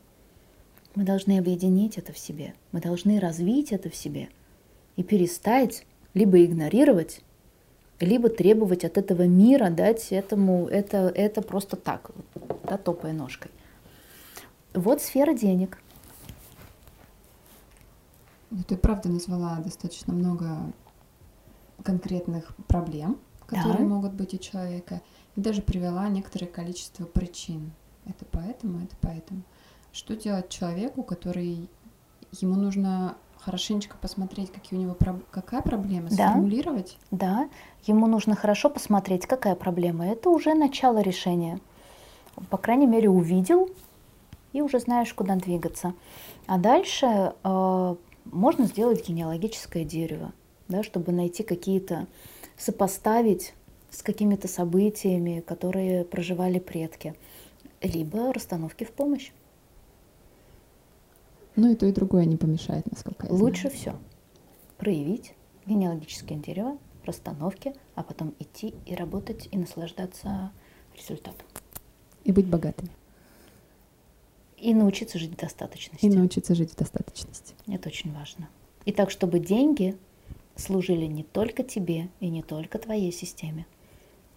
Мы 0.94 1.04
должны 1.04 1.38
объединить 1.38 1.96
это 1.96 2.12
в 2.12 2.18
себе. 2.18 2.54
Мы 2.72 2.80
должны 2.80 3.20
развить 3.20 3.72
это 3.72 3.88
в 3.88 3.94
себе 3.94 4.28
и 4.98 5.04
перестать 5.04 5.86
либо 6.12 6.44
игнорировать, 6.44 7.20
либо 8.00 8.28
требовать 8.28 8.84
от 8.84 8.98
этого 8.98 9.28
мира 9.28 9.70
дать 9.70 10.08
этому 10.10 10.66
это, 10.66 11.12
это 11.14 11.40
просто 11.40 11.76
так, 11.76 12.10
да, 12.64 12.76
топая 12.78 13.12
ножкой. 13.12 13.52
Вот 14.74 15.00
сфера 15.00 15.34
денег. 15.34 15.80
Ну, 18.50 18.64
Ты 18.66 18.76
правда 18.76 19.08
назвала 19.08 19.58
достаточно 19.58 20.12
много 20.12 20.72
конкретных 21.84 22.56
проблем, 22.66 23.20
которые 23.46 23.84
Да. 23.84 23.94
могут 23.94 24.14
быть 24.14 24.34
у 24.34 24.38
человека, 24.38 25.00
и 25.36 25.40
даже 25.40 25.62
привела 25.62 26.08
некоторое 26.08 26.46
количество 26.48 27.04
причин. 27.04 27.70
Это 28.04 28.24
поэтому, 28.24 28.82
это 28.82 28.96
поэтому. 29.00 29.42
Что 29.92 30.16
делать 30.16 30.48
человеку, 30.48 31.04
который 31.04 31.70
ему 32.40 32.56
нужно 32.56 33.16
хорошенечко 33.40 33.96
посмотреть, 34.00 34.52
какие 34.52 34.78
у 34.78 34.82
него 34.82 34.96
какая 35.30 35.62
проблема, 35.62 36.08
Да. 36.10 36.30
сформулировать? 36.30 36.98
Да, 37.10 37.48
ему 37.86 38.06
нужно 38.06 38.34
хорошо 38.34 38.70
посмотреть, 38.70 39.26
какая 39.26 39.54
проблема. 39.54 40.06
Это 40.06 40.30
уже 40.30 40.54
начало 40.54 41.00
решения. 41.00 41.60
По 42.50 42.56
крайней 42.56 42.86
мере, 42.86 43.08
увидел 43.08 43.68
и 44.52 44.60
уже 44.62 44.80
знаешь, 44.80 45.12
куда 45.14 45.36
двигаться. 45.36 45.94
А 46.46 46.58
дальше 46.58 47.32
э, 47.42 47.94
можно 48.24 48.64
сделать 48.66 49.08
генеалогическое 49.08 49.84
дерево, 49.84 50.32
да, 50.68 50.82
чтобы 50.82 51.12
найти 51.12 51.42
какие-то, 51.42 52.06
сопоставить 52.56 53.54
с 53.90 54.02
какими-то 54.02 54.48
событиями, 54.48 55.40
которые 55.40 56.04
проживали 56.04 56.58
предки, 56.58 57.14
либо 57.80 58.32
расстановки 58.32 58.84
в 58.84 58.92
помощь. 58.92 59.30
Ну 61.58 61.72
и 61.72 61.74
то, 61.74 61.86
и 61.86 61.92
другое 61.92 62.24
не 62.24 62.36
помешает, 62.36 62.88
насколько 62.88 63.26
я 63.26 63.30
знаю. 63.30 63.42
Лучше 63.42 63.68
все 63.68 63.96
проявить 64.76 65.34
генеалогическое 65.66 66.38
дерево, 66.38 66.78
расстановки, 67.04 67.74
а 67.96 68.04
потом 68.04 68.32
идти 68.38 68.74
и 68.86 68.94
работать 68.94 69.48
и 69.50 69.58
наслаждаться 69.58 70.52
результатом. 70.96 71.44
И 72.22 72.30
быть 72.30 72.46
богатыми. 72.46 72.90
И 74.56 74.72
научиться 74.72 75.18
жить 75.18 75.32
в 75.32 75.36
достаточности. 75.36 76.06
И 76.06 76.08
научиться 76.08 76.54
жить 76.54 76.70
в 76.70 76.76
достаточности. 76.76 77.56
Это 77.66 77.88
очень 77.88 78.14
важно. 78.14 78.48
И 78.84 78.92
так, 78.92 79.10
чтобы 79.10 79.40
деньги 79.40 79.96
служили 80.54 81.06
не 81.06 81.24
только 81.24 81.64
тебе 81.64 82.08
и 82.20 82.28
не 82.28 82.44
только 82.44 82.78
твоей 82.78 83.10
системе, 83.10 83.66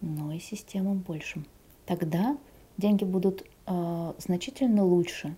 но 0.02 0.32
и 0.32 0.40
системам 0.40 0.98
большим. 0.98 1.46
Тогда 1.86 2.36
деньги 2.78 3.04
будут 3.04 3.46
э, 3.68 4.14
значительно 4.18 4.84
лучше 4.84 5.36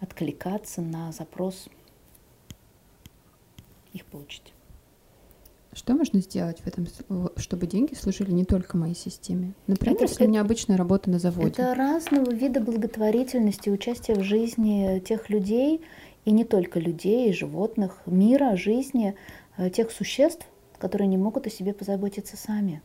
откликаться 0.00 0.80
на 0.80 1.12
запрос 1.12 1.68
их 3.92 4.04
получить. 4.06 4.52
Что 5.72 5.94
можно 5.94 6.20
сделать 6.20 6.60
в 6.60 6.66
этом, 6.66 6.86
чтобы 7.36 7.66
деньги 7.66 7.92
служили 7.94 8.30
не 8.30 8.46
только 8.46 8.78
моей 8.78 8.94
системе? 8.94 9.52
Например, 9.66 9.96
Это- 9.96 10.04
если 10.04 10.24
у 10.24 10.28
меня 10.28 10.40
обычная 10.40 10.78
работа 10.78 11.10
на 11.10 11.18
заводе. 11.18 11.50
Это 11.50 11.74
разного 11.74 12.30
вида 12.30 12.60
благотворительности, 12.60 13.68
участие 13.68 14.16
в 14.16 14.22
жизни 14.22 15.00
тех 15.00 15.28
людей, 15.28 15.82
и 16.24 16.30
не 16.30 16.44
только 16.44 16.80
людей, 16.80 17.28
и 17.28 17.32
животных, 17.32 18.00
мира, 18.06 18.56
жизни, 18.56 19.16
э, 19.58 19.68
тех 19.68 19.90
существ, 19.90 20.46
которые 20.78 21.08
не 21.08 21.18
могут 21.18 21.46
о 21.46 21.50
себе 21.50 21.74
позаботиться 21.74 22.36
сами. 22.38 22.80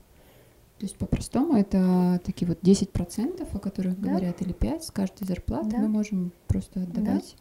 То 0.82 0.86
есть 0.88 0.98
по-простому 0.98 1.58
это 1.58 2.20
такие 2.26 2.48
вот 2.48 2.58
10%, 2.64 3.48
о 3.54 3.60
которых 3.60 4.02
Да. 4.02 4.10
говорят, 4.10 4.42
или 4.42 4.52
5 4.52 4.84
с 4.84 4.90
каждой 4.90 5.26
зарплаты 5.28 5.70
Да. 5.70 5.78
мы 5.78 5.88
можем 5.90 6.32
просто 6.48 6.82
отдавать 6.82 7.36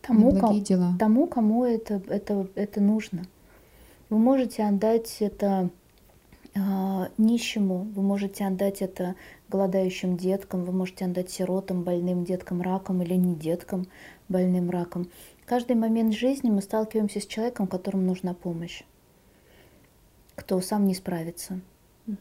Тому, 0.00 0.30
на 0.30 0.38
ко- 0.40 0.46
благие 0.46 0.62
дела. 0.62 0.96
тому 0.96 1.26
кому 1.26 1.64
это, 1.64 2.00
это, 2.06 2.46
это 2.54 2.80
нужно. 2.80 3.24
Вы 4.10 4.18
можете 4.18 4.62
отдать 4.62 5.16
это 5.18 5.70
а, 6.54 7.08
нищему, 7.18 7.78
вы 7.96 8.02
можете 8.02 8.44
отдать 8.46 8.80
это 8.80 9.16
голодающим 9.48 10.16
деткам, 10.16 10.62
вы 10.64 10.70
можете 10.72 11.06
отдать 11.06 11.30
сиротам, 11.30 11.82
больным 11.82 12.24
деткам 12.24 12.62
раком 12.62 13.02
или 13.02 13.14
не 13.14 13.34
деткам 13.34 13.88
больным 14.28 14.70
раком. 14.70 15.08
В 15.42 15.46
каждый 15.46 15.74
момент 15.74 16.14
жизни 16.14 16.48
мы 16.48 16.62
сталкиваемся 16.62 17.18
с 17.18 17.26
человеком, 17.26 17.66
которому 17.66 18.04
нужна 18.04 18.34
помощь, 18.34 18.84
кто 20.36 20.60
сам 20.60 20.86
не 20.86 20.94
справится. 20.94 21.58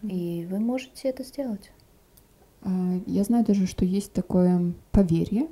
И 0.03 0.47
вы 0.49 0.59
можете 0.59 1.09
это 1.09 1.23
сделать. 1.23 1.71
А, 2.61 2.69
Я 3.05 3.23
знаю 3.23 3.45
даже, 3.45 3.67
что 3.67 3.83
есть 3.85 4.13
такое 4.13 4.73
поверье, 4.91 5.47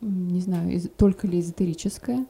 не 0.00 0.40
знаю, 0.40 0.70
из- 0.72 0.88
только 0.96 1.26
ли 1.26 1.40
эзотерическое, 1.40 2.26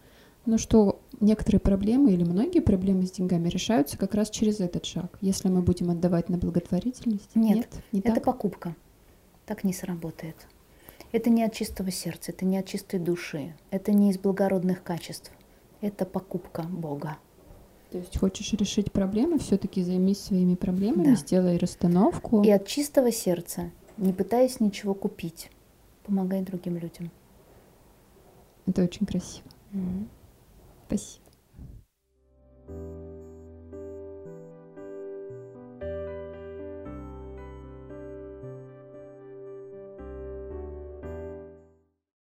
но 0.46 0.58
что 0.58 1.00
некоторые 1.20 1.60
проблемы 1.60 2.12
или 2.12 2.24
многие 2.24 2.60
проблемы 2.60 3.06
с 3.06 3.12
деньгами 3.12 3.48
решаются 3.48 3.96
как 3.98 4.14
раз 4.14 4.30
через 4.30 4.60
этот 4.60 4.84
шаг. 4.86 5.18
Если 5.20 5.48
мы 5.48 5.62
будем 5.62 5.90
отдавать 5.90 6.28
на 6.28 6.38
благотворительность, 6.38 7.34
Нет, 7.36 7.68
не 7.92 8.00
Это 8.00 8.14
так. 8.14 8.24
покупка. 8.24 8.74
Так 9.46 9.64
не 9.64 9.72
сработает. 9.72 10.36
Это 11.12 11.28
не 11.28 11.44
от 11.44 11.52
чистого 11.52 11.90
сердца, 11.90 12.32
это 12.32 12.44
не 12.46 12.56
от 12.58 12.66
чистой 12.66 12.98
души, 12.98 13.54
это 13.70 13.92
не 13.92 14.10
из 14.10 14.18
благородных 14.18 14.82
качеств. 14.82 15.30
Это 15.82 16.06
покупка 16.06 16.62
Бога. 16.62 17.18
То 17.92 17.98
есть 17.98 18.16
хочешь 18.16 18.54
решить 18.54 18.90
проблемы, 18.90 19.38
все-таки 19.38 19.82
займись 19.82 20.18
своими 20.18 20.54
проблемами, 20.54 21.10
Да. 21.10 21.14
сделай 21.14 21.58
расстановку. 21.58 22.42
И 22.42 22.48
от 22.48 22.66
чистого 22.66 23.12
сердца, 23.12 23.70
не 23.98 24.14
пытаясь 24.14 24.60
ничего 24.60 24.94
купить, 24.94 25.50
помогай 26.02 26.40
другим 26.40 26.78
людям. 26.78 27.10
Это 28.66 28.82
очень 28.82 29.04
красиво. 29.04 29.46
Мгм. 29.72 30.08
Спасибо. 30.86 31.22